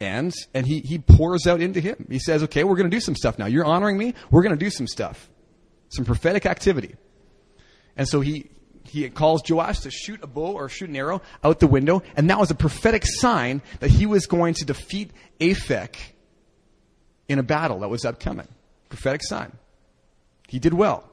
and 0.00 0.32
and 0.54 0.66
he 0.66 0.80
he 0.80 0.98
pours 0.98 1.46
out 1.46 1.60
into 1.60 1.80
him. 1.80 2.06
He 2.10 2.18
says, 2.18 2.42
"Okay, 2.44 2.64
we're 2.64 2.76
going 2.76 2.90
to 2.90 2.96
do 2.96 3.00
some 3.00 3.14
stuff 3.14 3.38
now. 3.38 3.46
You're 3.46 3.64
honoring 3.64 3.98
me. 3.98 4.14
We're 4.30 4.42
going 4.42 4.58
to 4.58 4.64
do 4.64 4.70
some 4.70 4.86
stuff, 4.86 5.30
some 5.90 6.04
prophetic 6.04 6.46
activity." 6.46 6.96
And 7.96 8.08
so 8.08 8.20
he 8.20 8.50
he 8.84 9.08
calls 9.10 9.42
Joash 9.48 9.80
to 9.80 9.90
shoot 9.90 10.20
a 10.22 10.26
bow 10.26 10.52
or 10.52 10.68
shoot 10.68 10.88
an 10.88 10.96
arrow 10.96 11.20
out 11.44 11.60
the 11.60 11.66
window, 11.66 12.02
and 12.16 12.30
that 12.30 12.38
was 12.38 12.50
a 12.50 12.54
prophetic 12.54 13.04
sign 13.06 13.62
that 13.80 13.90
he 13.90 14.06
was 14.06 14.26
going 14.26 14.54
to 14.54 14.64
defeat 14.64 15.12
Aphek 15.38 15.96
in 17.28 17.38
a 17.38 17.42
battle 17.42 17.80
that 17.80 17.88
was 17.88 18.04
upcoming. 18.04 18.48
Prophetic 18.88 19.22
sign. 19.22 19.52
He 20.48 20.58
did 20.58 20.74
well. 20.74 21.08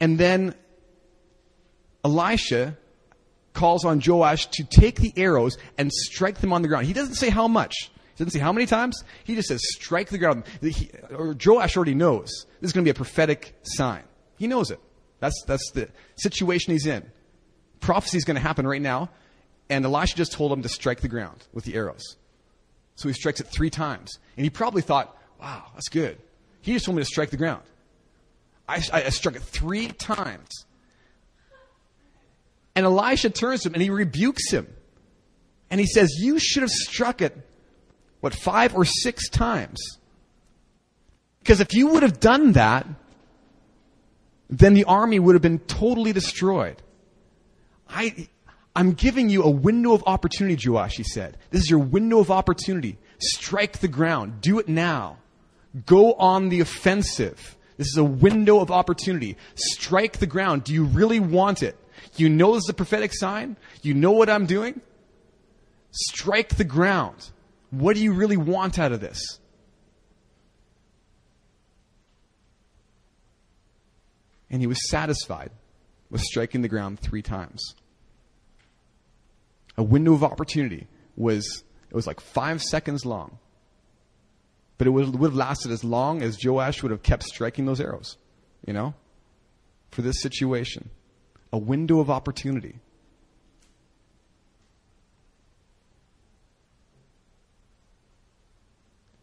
And 0.00 0.18
then 0.18 0.54
Elisha 2.04 2.76
calls 3.56 3.84
on 3.84 4.00
Joash 4.04 4.46
to 4.46 4.64
take 4.64 5.00
the 5.00 5.12
arrows 5.16 5.58
and 5.76 5.92
strike 5.92 6.38
them 6.38 6.52
on 6.52 6.62
the 6.62 6.68
ground. 6.68 6.86
He 6.86 6.92
doesn't 6.92 7.16
say 7.16 7.30
how 7.30 7.48
much. 7.48 7.90
He 8.14 8.24
doesn't 8.24 8.30
say 8.30 8.38
how 8.38 8.52
many 8.52 8.66
times. 8.66 9.02
He 9.24 9.34
just 9.34 9.48
says 9.48 9.60
strike 9.74 10.10
the 10.10 10.18
ground. 10.18 10.44
He, 10.60 10.90
or 11.10 11.34
Joash 11.34 11.76
already 11.76 11.94
knows 11.94 12.46
this 12.60 12.68
is 12.68 12.72
going 12.72 12.84
to 12.84 12.86
be 12.86 12.92
a 12.92 12.94
prophetic 12.94 13.56
sign. 13.62 14.04
He 14.38 14.46
knows 14.46 14.70
it. 14.70 14.80
That's, 15.18 15.42
that's 15.46 15.70
the 15.72 15.88
situation 16.16 16.72
he's 16.72 16.86
in. 16.86 17.10
Prophecy 17.80 18.18
is 18.18 18.24
going 18.24 18.36
to 18.36 18.40
happen 18.40 18.66
right 18.66 18.80
now. 18.80 19.10
And 19.68 19.84
Elisha 19.84 20.16
just 20.16 20.32
told 20.32 20.52
him 20.52 20.62
to 20.62 20.68
strike 20.68 21.00
the 21.00 21.08
ground 21.08 21.46
with 21.52 21.64
the 21.64 21.74
arrows. 21.74 22.16
So 22.94 23.08
he 23.08 23.14
strikes 23.14 23.40
it 23.40 23.48
three 23.48 23.70
times. 23.70 24.18
And 24.36 24.44
he 24.44 24.50
probably 24.50 24.82
thought, 24.82 25.16
wow, 25.40 25.64
that's 25.74 25.88
good. 25.88 26.18
He 26.60 26.72
just 26.72 26.86
told 26.86 26.96
me 26.96 27.02
to 27.02 27.06
strike 27.06 27.30
the 27.30 27.36
ground. 27.36 27.62
I, 28.68 28.82
I, 28.92 29.10
struck 29.10 29.36
it 29.36 29.42
three 29.42 29.88
times. 29.88 30.65
And 32.76 32.84
Elisha 32.84 33.30
turns 33.30 33.62
to 33.62 33.70
him 33.70 33.74
and 33.74 33.82
he 33.82 33.90
rebukes 33.90 34.52
him. 34.52 34.68
And 35.70 35.80
he 35.80 35.86
says, 35.86 36.14
You 36.20 36.38
should 36.38 36.62
have 36.62 36.70
struck 36.70 37.22
it, 37.22 37.36
what, 38.20 38.34
five 38.34 38.76
or 38.76 38.84
six 38.84 39.28
times? 39.28 39.80
Because 41.40 41.60
if 41.60 41.74
you 41.74 41.88
would 41.88 42.02
have 42.02 42.20
done 42.20 42.52
that, 42.52 42.86
then 44.50 44.74
the 44.74 44.84
army 44.84 45.18
would 45.18 45.34
have 45.34 45.42
been 45.42 45.58
totally 45.60 46.12
destroyed. 46.12 46.80
I, 47.88 48.28
I'm 48.74 48.92
giving 48.92 49.30
you 49.30 49.42
a 49.42 49.50
window 49.50 49.92
of 49.92 50.04
opportunity, 50.06 50.68
Joash, 50.68 50.96
he 50.96 51.02
said. 51.02 51.38
This 51.50 51.62
is 51.62 51.70
your 51.70 51.78
window 51.78 52.18
of 52.18 52.30
opportunity. 52.30 52.98
Strike 53.18 53.78
the 53.78 53.88
ground. 53.88 54.40
Do 54.40 54.58
it 54.58 54.68
now. 54.68 55.18
Go 55.86 56.12
on 56.14 56.48
the 56.50 56.60
offensive. 56.60 57.56
This 57.76 57.88
is 57.88 57.96
a 57.96 58.04
window 58.04 58.60
of 58.60 58.70
opportunity. 58.70 59.36
Strike 59.54 60.18
the 60.18 60.26
ground. 60.26 60.64
Do 60.64 60.74
you 60.74 60.84
really 60.84 61.20
want 61.20 61.62
it? 61.62 61.76
You 62.16 62.28
know 62.28 62.54
this 62.54 62.64
is 62.64 62.70
a 62.70 62.74
prophetic 62.74 63.12
sign? 63.14 63.56
You 63.82 63.94
know 63.94 64.12
what 64.12 64.28
I'm 64.28 64.46
doing? 64.46 64.80
Strike 65.90 66.56
the 66.56 66.64
ground. 66.64 67.30
What 67.70 67.96
do 67.96 68.02
you 68.02 68.12
really 68.12 68.36
want 68.36 68.78
out 68.78 68.92
of 68.92 69.00
this? 69.00 69.38
And 74.50 74.60
he 74.60 74.66
was 74.66 74.88
satisfied 74.88 75.50
with 76.10 76.20
striking 76.20 76.62
the 76.62 76.68
ground 76.68 77.00
three 77.00 77.22
times. 77.22 77.74
A 79.76 79.82
window 79.82 80.14
of 80.14 80.22
opportunity 80.22 80.86
was, 81.16 81.64
it 81.90 81.94
was 81.94 82.06
like 82.06 82.20
five 82.20 82.62
seconds 82.62 83.04
long. 83.04 83.38
But 84.78 84.86
it 84.86 84.90
would, 84.90 85.18
would 85.18 85.30
have 85.30 85.36
lasted 85.36 85.72
as 85.72 85.82
long 85.82 86.22
as 86.22 86.42
Joash 86.42 86.82
would 86.82 86.92
have 86.92 87.02
kept 87.02 87.24
striking 87.24 87.66
those 87.66 87.80
arrows, 87.80 88.16
you 88.66 88.72
know, 88.72 88.94
for 89.90 90.02
this 90.02 90.20
situation. 90.20 90.90
A 91.56 91.58
window 91.58 92.00
of 92.00 92.10
opportunity. 92.10 92.80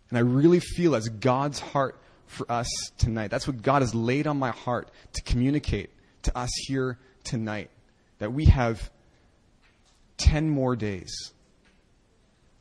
And 0.09 0.17
I 0.17 0.21
really 0.21 0.59
feel 0.59 0.95
as 0.95 1.09
God's 1.09 1.59
heart 1.59 2.01
for 2.25 2.51
us 2.51 2.67
tonight. 2.97 3.29
That's 3.29 3.45
what 3.45 3.61
God 3.61 3.83
has 3.83 3.93
laid 3.93 4.25
on 4.25 4.39
my 4.39 4.49
heart 4.49 4.89
to 5.13 5.21
communicate 5.21 5.91
to 6.23 6.35
us 6.35 6.49
here 6.65 6.97
tonight. 7.23 7.69
That 8.17 8.33
we 8.33 8.45
have 8.45 8.89
10 10.17 10.49
more 10.49 10.75
days. 10.75 11.13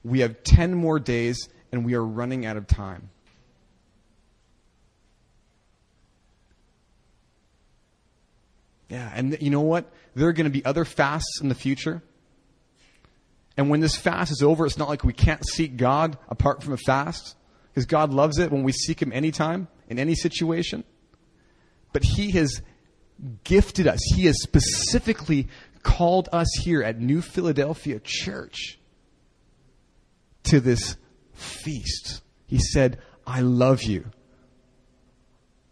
We 0.04 0.20
have 0.20 0.42
10 0.42 0.74
more 0.74 0.98
days 0.98 1.48
and 1.72 1.86
we 1.86 1.94
are 1.94 2.04
running 2.04 2.44
out 2.44 2.58
of 2.58 2.66
time. 2.66 3.08
Yeah, 8.92 9.10
and 9.14 9.38
you 9.40 9.48
know 9.48 9.62
what? 9.62 9.90
There 10.14 10.28
are 10.28 10.34
going 10.34 10.44
to 10.44 10.50
be 10.50 10.62
other 10.66 10.84
fasts 10.84 11.40
in 11.40 11.48
the 11.48 11.54
future. 11.54 12.02
And 13.56 13.70
when 13.70 13.80
this 13.80 13.96
fast 13.96 14.30
is 14.30 14.42
over, 14.42 14.66
it's 14.66 14.76
not 14.76 14.90
like 14.90 15.02
we 15.02 15.14
can't 15.14 15.42
seek 15.48 15.78
God 15.78 16.18
apart 16.28 16.62
from 16.62 16.74
a 16.74 16.76
fast, 16.76 17.34
because 17.70 17.86
God 17.86 18.12
loves 18.12 18.38
it 18.38 18.52
when 18.52 18.64
we 18.64 18.72
seek 18.72 19.00
Him 19.00 19.10
anytime, 19.10 19.68
in 19.88 19.98
any 19.98 20.14
situation. 20.14 20.84
But 21.94 22.04
He 22.04 22.32
has 22.32 22.60
gifted 23.44 23.86
us, 23.86 23.98
He 24.14 24.26
has 24.26 24.42
specifically 24.42 25.48
called 25.82 26.28
us 26.30 26.48
here 26.62 26.82
at 26.82 27.00
New 27.00 27.22
Philadelphia 27.22 27.98
Church 27.98 28.78
to 30.42 30.60
this 30.60 30.98
feast. 31.32 32.20
He 32.46 32.58
said, 32.58 33.00
I 33.26 33.40
love 33.40 33.84
you 33.84 34.04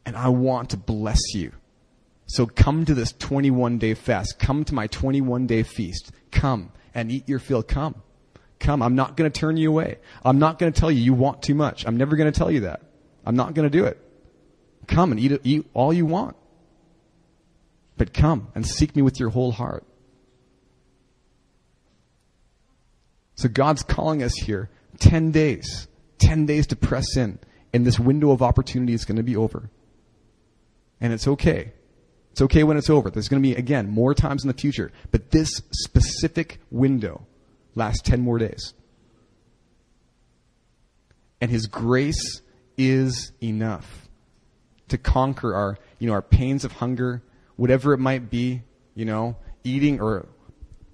and 0.06 0.16
I 0.16 0.30
want 0.30 0.70
to 0.70 0.78
bless 0.78 1.34
you. 1.34 1.52
So 2.30 2.46
come 2.46 2.84
to 2.84 2.94
this 2.94 3.12
21 3.18 3.78
day 3.78 3.94
fast. 3.94 4.38
Come 4.38 4.64
to 4.66 4.72
my 4.72 4.86
21 4.86 5.48
day 5.48 5.64
feast. 5.64 6.12
Come 6.30 6.70
and 6.94 7.10
eat 7.10 7.28
your 7.28 7.40
fill. 7.40 7.64
Come. 7.64 7.96
Come. 8.60 8.82
I'm 8.82 8.94
not 8.94 9.16
going 9.16 9.28
to 9.28 9.36
turn 9.36 9.56
you 9.56 9.68
away. 9.68 9.98
I'm 10.24 10.38
not 10.38 10.60
going 10.60 10.72
to 10.72 10.80
tell 10.80 10.92
you 10.92 11.00
you 11.00 11.12
want 11.12 11.42
too 11.42 11.56
much. 11.56 11.84
I'm 11.84 11.96
never 11.96 12.14
going 12.14 12.30
to 12.30 12.38
tell 12.38 12.48
you 12.48 12.60
that. 12.60 12.82
I'm 13.26 13.34
not 13.34 13.54
going 13.54 13.68
to 13.68 13.78
do 13.78 13.84
it. 13.84 14.00
Come 14.86 15.10
and 15.10 15.18
eat, 15.18 15.40
eat 15.42 15.66
all 15.74 15.92
you 15.92 16.06
want. 16.06 16.36
But 17.96 18.14
come 18.14 18.46
and 18.54 18.64
seek 18.64 18.94
me 18.94 19.02
with 19.02 19.18
your 19.18 19.30
whole 19.30 19.50
heart. 19.50 19.84
So 23.34 23.48
God's 23.48 23.82
calling 23.82 24.22
us 24.22 24.34
here 24.34 24.70
10 25.00 25.32
days, 25.32 25.88
10 26.18 26.46
days 26.46 26.68
to 26.68 26.76
press 26.76 27.16
in, 27.16 27.40
and 27.74 27.84
this 27.84 27.98
window 27.98 28.30
of 28.30 28.40
opportunity 28.40 28.92
is 28.92 29.04
going 29.04 29.16
to 29.16 29.24
be 29.24 29.34
over. 29.34 29.68
And 31.00 31.12
it's 31.12 31.26
okay. 31.26 31.72
It's 32.32 32.42
okay 32.42 32.62
when 32.62 32.76
it's 32.76 32.90
over. 32.90 33.10
There's 33.10 33.28
going 33.28 33.42
to 33.42 33.48
be, 33.48 33.54
again, 33.54 33.90
more 33.90 34.14
times 34.14 34.44
in 34.44 34.48
the 34.48 34.54
future. 34.54 34.92
But 35.10 35.30
this 35.30 35.50
specific 35.72 36.60
window 36.70 37.26
lasts 37.74 38.02
10 38.02 38.20
more 38.20 38.38
days. 38.38 38.74
And 41.40 41.50
His 41.50 41.66
grace 41.66 42.42
is 42.76 43.32
enough 43.42 44.08
to 44.88 44.98
conquer 44.98 45.54
our, 45.54 45.78
you 45.98 46.06
know, 46.06 46.12
our 46.12 46.22
pains 46.22 46.64
of 46.64 46.72
hunger, 46.72 47.22
whatever 47.56 47.92
it 47.92 47.98
might 47.98 48.30
be, 48.30 48.62
you 48.94 49.04
know, 49.04 49.36
eating 49.64 50.00
or 50.00 50.26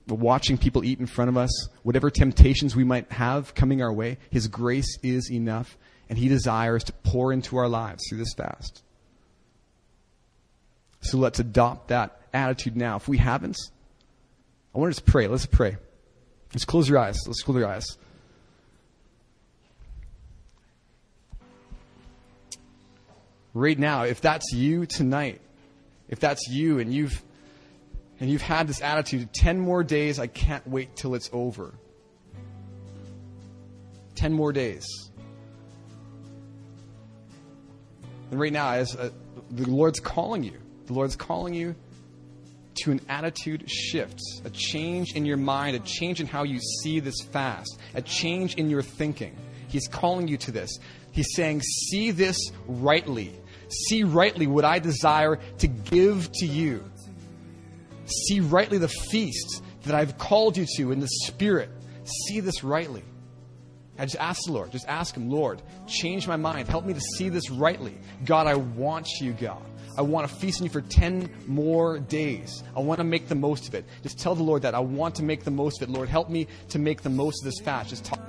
watching 0.08 0.56
people 0.56 0.84
eat 0.84 1.00
in 1.00 1.06
front 1.06 1.28
of 1.28 1.36
us, 1.36 1.68
whatever 1.82 2.10
temptations 2.10 2.76
we 2.76 2.84
might 2.84 3.10
have 3.12 3.54
coming 3.54 3.82
our 3.82 3.92
way, 3.92 4.18
His 4.30 4.48
grace 4.48 4.98
is 5.02 5.30
enough, 5.30 5.76
and 6.08 6.18
He 6.18 6.28
desires 6.28 6.84
to 6.84 6.92
pour 6.92 7.32
into 7.32 7.56
our 7.56 7.68
lives 7.68 8.02
through 8.08 8.18
this 8.18 8.34
fast. 8.36 8.82
So 11.06 11.18
let's 11.18 11.38
adopt 11.38 11.88
that 11.88 12.20
attitude 12.32 12.76
now. 12.76 12.96
If 12.96 13.06
we 13.06 13.18
haven't, 13.18 13.56
I 14.74 14.78
want 14.78 14.90
us 14.90 14.96
to 14.96 15.04
pray. 15.04 15.28
Let's 15.28 15.46
pray. 15.46 15.76
Let's 16.52 16.64
close 16.64 16.88
your 16.88 16.98
eyes. 16.98 17.18
Let's 17.26 17.42
close 17.42 17.58
your 17.58 17.68
eyes. 17.68 17.96
Right 23.54 23.78
now, 23.78 24.02
if 24.02 24.20
that's 24.20 24.52
you 24.52 24.84
tonight, 24.84 25.40
if 26.08 26.20
that's 26.20 26.48
you 26.48 26.78
and 26.78 26.92
you've 26.92 27.22
and 28.18 28.28
you've 28.28 28.42
had 28.42 28.66
this 28.66 28.80
attitude 28.80 29.32
10 29.32 29.60
more 29.60 29.84
days, 29.84 30.18
I 30.18 30.26
can't 30.26 30.66
wait 30.66 30.96
till 30.96 31.14
it's 31.14 31.30
over. 31.32 31.74
10 34.16 34.32
more 34.32 34.52
days. 34.52 34.86
And 38.30 38.40
right 38.40 38.52
now, 38.52 38.70
as 38.70 38.96
uh, 38.96 39.10
the 39.50 39.70
Lord's 39.70 40.00
calling 40.00 40.42
you, 40.42 40.58
the 40.86 40.92
Lord's 40.92 41.16
calling 41.16 41.54
you 41.54 41.74
to 42.82 42.92
an 42.92 43.00
attitude 43.08 43.70
shift, 43.70 44.20
a 44.44 44.50
change 44.50 45.14
in 45.14 45.24
your 45.24 45.36
mind, 45.36 45.76
a 45.76 45.80
change 45.80 46.20
in 46.20 46.26
how 46.26 46.44
you 46.44 46.60
see 46.82 47.00
this 47.00 47.20
fast, 47.30 47.78
a 47.94 48.02
change 48.02 48.54
in 48.56 48.68
your 48.68 48.82
thinking. 48.82 49.36
He's 49.68 49.88
calling 49.88 50.28
you 50.28 50.36
to 50.38 50.52
this. 50.52 50.78
He's 51.12 51.34
saying, 51.34 51.62
See 51.62 52.10
this 52.10 52.38
rightly. 52.66 53.34
See 53.88 54.04
rightly 54.04 54.46
what 54.46 54.64
I 54.64 54.78
desire 54.78 55.36
to 55.58 55.66
give 55.66 56.30
to 56.34 56.46
you 56.46 56.84
see 58.06 58.40
rightly 58.40 58.78
the 58.78 58.88
feast 58.88 59.62
that 59.82 59.94
I've 59.94 60.18
called 60.18 60.56
you 60.56 60.66
to 60.76 60.92
in 60.92 61.00
the 61.00 61.08
Spirit. 61.08 61.70
See 62.04 62.40
this 62.40 62.64
rightly. 62.64 63.02
I 63.98 64.04
just 64.04 64.16
ask 64.16 64.42
the 64.44 64.52
Lord, 64.52 64.70
just 64.72 64.86
ask 64.88 65.16
Him, 65.16 65.30
Lord, 65.30 65.62
change 65.86 66.28
my 66.28 66.36
mind. 66.36 66.68
Help 66.68 66.84
me 66.84 66.92
to 66.92 67.00
see 67.00 67.28
this 67.28 67.50
rightly. 67.50 67.96
God, 68.24 68.46
I 68.46 68.54
want 68.54 69.08
you, 69.20 69.32
God. 69.32 69.62
I 69.96 70.02
want 70.02 70.28
to 70.28 70.34
feast 70.34 70.60
on 70.60 70.64
you 70.64 70.70
for 70.70 70.82
10 70.82 71.30
more 71.46 71.98
days. 71.98 72.62
I 72.76 72.80
want 72.80 72.98
to 72.98 73.04
make 73.04 73.28
the 73.28 73.34
most 73.34 73.68
of 73.68 73.74
it. 73.74 73.84
Just 74.02 74.18
tell 74.18 74.34
the 74.34 74.42
Lord 74.42 74.62
that 74.62 74.74
I 74.74 74.80
want 74.80 75.14
to 75.16 75.22
make 75.22 75.44
the 75.44 75.50
most 75.50 75.82
of 75.82 75.88
it. 75.88 75.92
Lord, 75.92 76.08
help 76.08 76.28
me 76.28 76.46
to 76.70 76.78
make 76.78 77.02
the 77.02 77.10
most 77.10 77.42
of 77.42 77.44
this 77.46 77.60
fast. 77.60 77.90
Just 77.90 78.04
talk. 78.04 78.20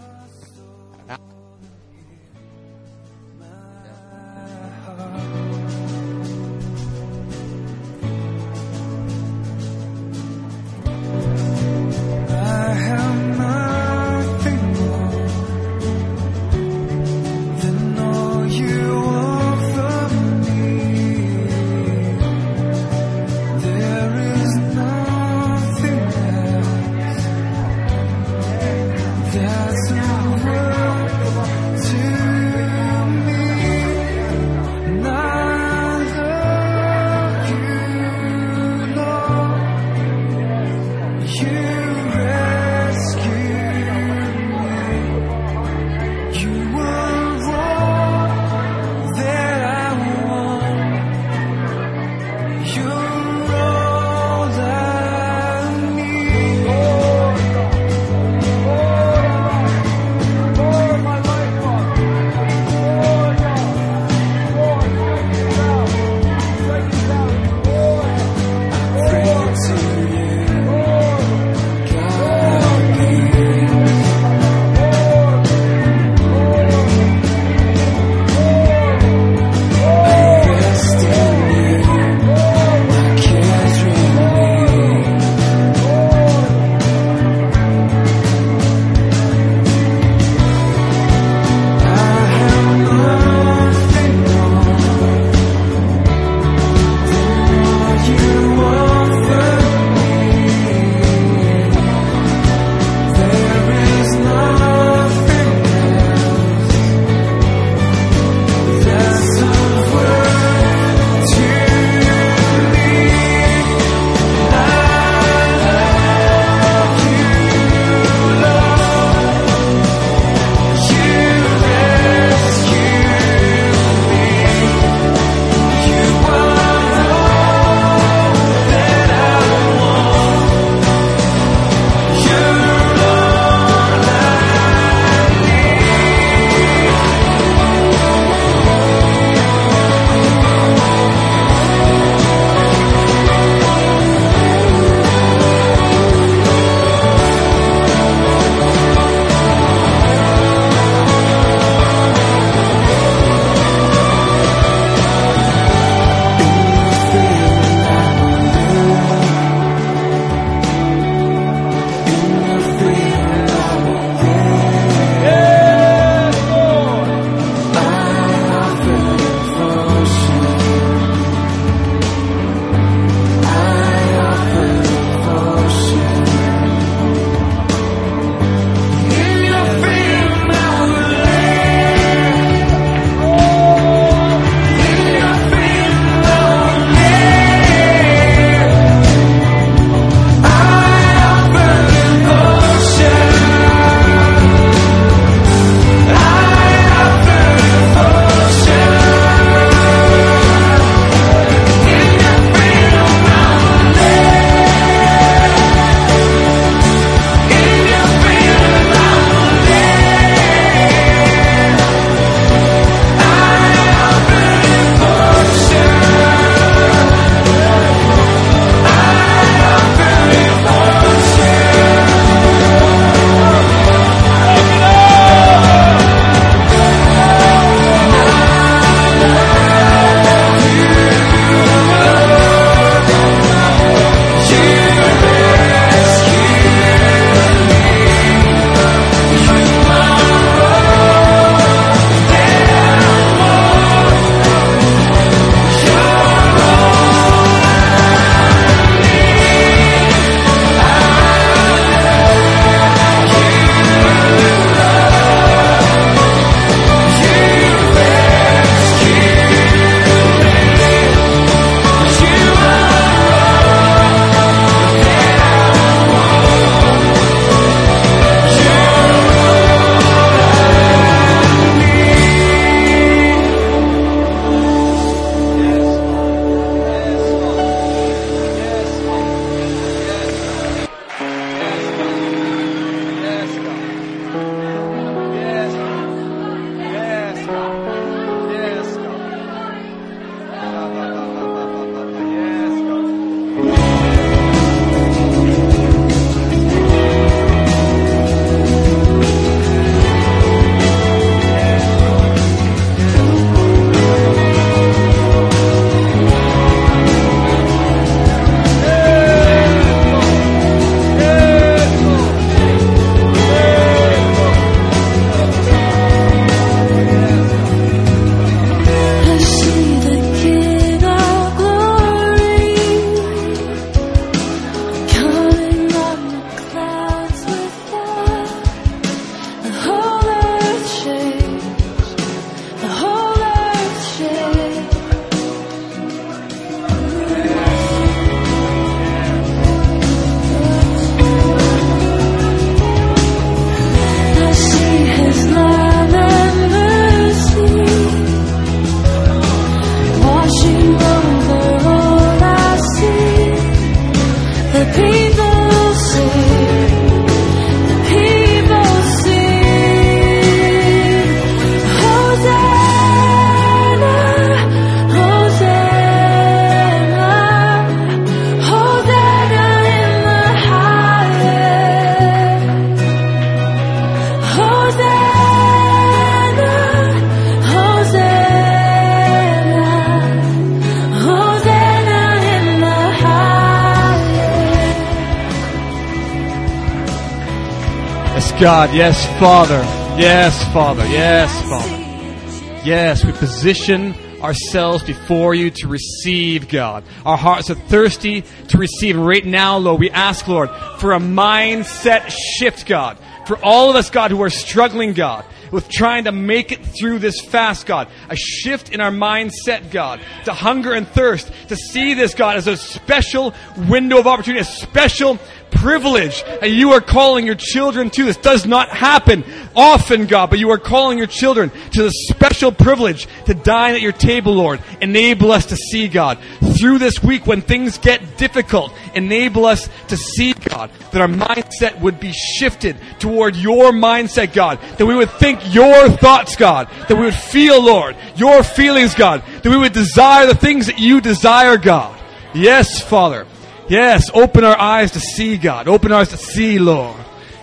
God. 388.60 388.92
Yes, 388.92 389.24
Father. 389.40 389.84
Yes, 390.20 390.64
Father. 390.74 391.06
Yes, 391.06 391.62
Father. 391.70 392.84
Yes, 392.84 393.24
we 393.24 393.32
position 393.34 394.16
ourselves 394.42 395.04
before 395.04 395.54
you 395.54 395.70
to 395.70 395.88
receive, 395.88 396.68
God. 396.68 397.04
Our 397.24 397.38
hearts 397.38 397.70
are 397.70 397.76
thirsty 397.76 398.44
to 398.70 398.78
receive. 398.80 399.16
Right 399.16 399.46
now, 399.46 399.78
Lord, 399.78 400.00
we 400.00 400.10
ask, 400.10 400.48
Lord, 400.48 400.72
for 400.98 401.14
a 401.14 401.20
mindset 401.20 402.32
shift, 402.32 402.88
God. 402.88 403.20
For 403.46 403.64
all 403.64 403.92
of 403.92 403.96
us, 403.96 404.10
God, 404.10 404.32
who 404.32 404.42
are 404.42 404.50
struggling, 404.50 405.14
God, 405.14 405.46
with 405.72 405.88
trying 405.88 406.24
to 406.24 406.32
make 406.32 406.72
it 406.72 406.84
through 406.84 407.20
this 407.20 407.40
fast, 407.40 407.86
God. 407.86 408.08
A 408.30 408.36
shift 408.36 408.92
in 408.92 409.02
our 409.02 409.12
mindset, 409.12 409.92
God, 409.92 410.20
to 410.46 410.54
hunger 410.54 410.94
and 410.94 411.08
thirst, 411.08 411.52
to 411.70 411.76
see 411.76 412.16
this, 412.16 412.34
God, 412.34 412.58
as 412.58 412.68
a 412.68 412.76
special 412.76 413.54
window 413.88 414.18
of 414.18 414.26
opportunity, 414.26 414.62
a 414.62 414.66
special 414.66 415.38
privilege. 415.72 416.44
And 416.62 416.72
you 416.72 416.92
are 416.94 417.02
calling 417.02 417.46
your 417.46 417.56
children 417.56 418.10
to 418.12 418.26
this. 418.26 418.38
Does 418.38 418.66
not 418.66 418.90
happen 418.90 419.44
often, 419.76 420.26
God, 420.26 420.50
but 420.50 420.60
you 420.60 420.72
are 420.72 420.78
calling 420.78 421.18
your 421.18 421.28
children 421.28 421.70
to 421.92 422.04
the 422.04 422.12
special 422.12 422.72
privilege 422.72 423.28
to 423.46 423.54
dine 423.54 423.96
at 423.96 424.02
your 424.02 424.12
table, 424.12 424.54
Lord. 424.54 424.82
Enable 425.02 425.52
us 425.52 425.68
to 425.68 425.76
see, 425.76 426.08
God. 426.08 426.40
Through 426.78 427.00
this 427.00 427.22
week 427.24 427.48
when 427.48 427.62
things 427.62 427.98
get 427.98 428.38
difficult, 428.38 428.94
enable 429.14 429.66
us 429.66 429.90
to 430.08 430.18
see, 430.18 430.54
God, 430.54 430.92
that 431.12 431.22
our 431.22 431.28
mindset 431.28 432.00
would 432.00 432.20
be 432.20 432.32
shifted 432.32 432.98
toward 433.20 433.56
your 433.56 433.92
mindset, 433.92 434.54
God. 434.54 434.80
That 434.98 435.06
we 435.06 435.16
would 435.16 435.32
think 435.32 435.74
your 435.74 436.10
thoughts, 436.10 436.56
God. 436.56 436.90
That 437.08 437.16
we 437.16 437.26
would 437.26 437.36
feel, 437.36 437.84
Lord, 437.84 438.16
your 438.36 438.64
feelings, 438.64 439.16
God. 439.16 439.44
That 439.64 439.70
we 439.70 439.78
would 439.78 439.94
desire 439.94 440.48
the 440.48 440.56
things 440.56 440.88
that 440.88 441.00
you 441.00 441.22
desire, 441.22 441.78
God. 441.78 442.20
Yes, 442.54 443.02
Father. 443.02 443.46
Yes, 443.88 444.30
open 444.34 444.64
our 444.64 444.78
eyes 444.78 445.12
to 445.12 445.20
see, 445.20 445.58
God. 445.58 445.88
Open 445.88 446.12
our 446.12 446.22
eyes 446.22 446.30
to 446.30 446.38
see, 446.38 446.78
Lord. 446.80 447.16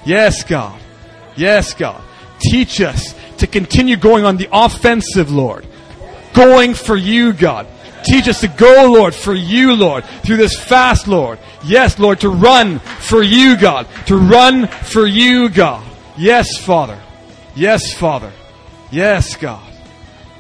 Yes, 0.05 0.43
God. 0.45 0.81
Yes, 1.37 1.75
God. 1.75 2.03
Teach 2.41 2.81
us 2.81 3.15
to 3.39 3.47
continue 3.47 3.97
going 3.97 4.25
on 4.25 4.37
the 4.37 4.49
offensive, 4.53 5.31
Lord. 5.31 5.67
Going 6.33 6.75
for 6.75 6.97
you, 6.97 7.33
God. 7.33 7.67
Teach 8.05 8.29
us 8.29 8.41
to 8.41 8.49
go, 8.49 8.93
Lord, 8.93 9.15
for 9.15 9.35
you, 9.35 9.75
Lord, 9.75 10.05
through 10.25 10.37
this 10.37 10.59
fast, 10.59 11.09
Lord. 11.09 11.39
Yes, 11.65 11.99
Lord, 11.99 12.21
to 12.21 12.29
run 12.29 12.79
for 12.79 13.23
you, 13.23 13.57
God. 13.57 13.87
To 14.07 14.17
run 14.17 14.67
for 14.67 15.07
you, 15.07 15.49
God. 15.49 15.85
Yes, 16.17 16.59
Father. 16.59 17.01
Yes, 17.55 17.95
Father. 17.95 18.31
Yes, 18.91 19.37
God. 19.37 19.63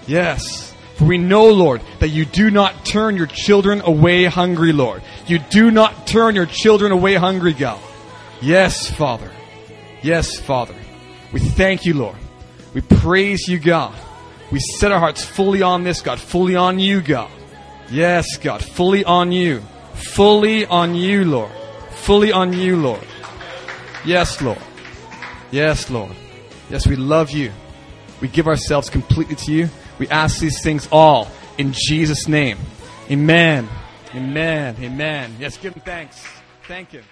Yes. 0.06 0.73
For 0.96 1.04
we 1.04 1.18
know, 1.18 1.50
Lord, 1.50 1.82
that 1.98 2.10
you 2.10 2.24
do 2.24 2.50
not 2.50 2.84
turn 2.84 3.16
your 3.16 3.26
children 3.26 3.80
away 3.84 4.24
hungry, 4.26 4.72
Lord. 4.72 5.02
You 5.26 5.38
do 5.38 5.70
not 5.70 6.06
turn 6.06 6.34
your 6.34 6.46
children 6.46 6.92
away 6.92 7.14
hungry, 7.14 7.52
God. 7.52 7.80
Yes, 8.40 8.88
Father. 8.90 9.30
Yes, 10.02 10.38
Father. 10.38 10.74
We 11.32 11.40
thank 11.40 11.84
you, 11.84 11.94
Lord. 11.94 12.16
We 12.74 12.80
praise 12.80 13.48
you, 13.48 13.58
God. 13.58 13.94
We 14.52 14.60
set 14.60 14.92
our 14.92 15.00
hearts 15.00 15.24
fully 15.24 15.62
on 15.62 15.82
this, 15.82 16.00
God, 16.00 16.20
fully 16.20 16.54
on 16.54 16.78
you, 16.78 17.00
God. 17.00 17.30
Yes, 17.90 18.36
God, 18.36 18.62
fully 18.62 19.04
on 19.04 19.32
you. 19.32 19.62
Fully 19.94 20.66
on 20.66 20.94
you, 20.94 21.24
Lord. 21.24 21.50
Fully 21.90 22.32
on 22.32 22.52
you, 22.52 22.76
Lord. 22.76 23.06
Yes, 24.04 24.40
Lord. 24.42 24.58
Yes, 25.50 25.90
Lord. 25.90 26.14
Yes, 26.70 26.86
we 26.86 26.96
love 26.96 27.30
you. 27.30 27.52
We 28.20 28.28
give 28.28 28.46
ourselves 28.46 28.90
completely 28.90 29.36
to 29.36 29.52
you. 29.52 29.68
We 29.98 30.08
ask 30.08 30.40
these 30.40 30.62
things 30.62 30.88
all 30.90 31.28
in 31.58 31.72
Jesus' 31.72 32.28
name. 32.28 32.58
Amen. 33.10 33.68
Amen. 34.14 34.76
Amen. 34.80 35.36
Yes, 35.38 35.56
give 35.56 35.74
him 35.74 35.82
thanks. 35.82 36.24
Thank 36.66 36.90
him. 36.90 37.04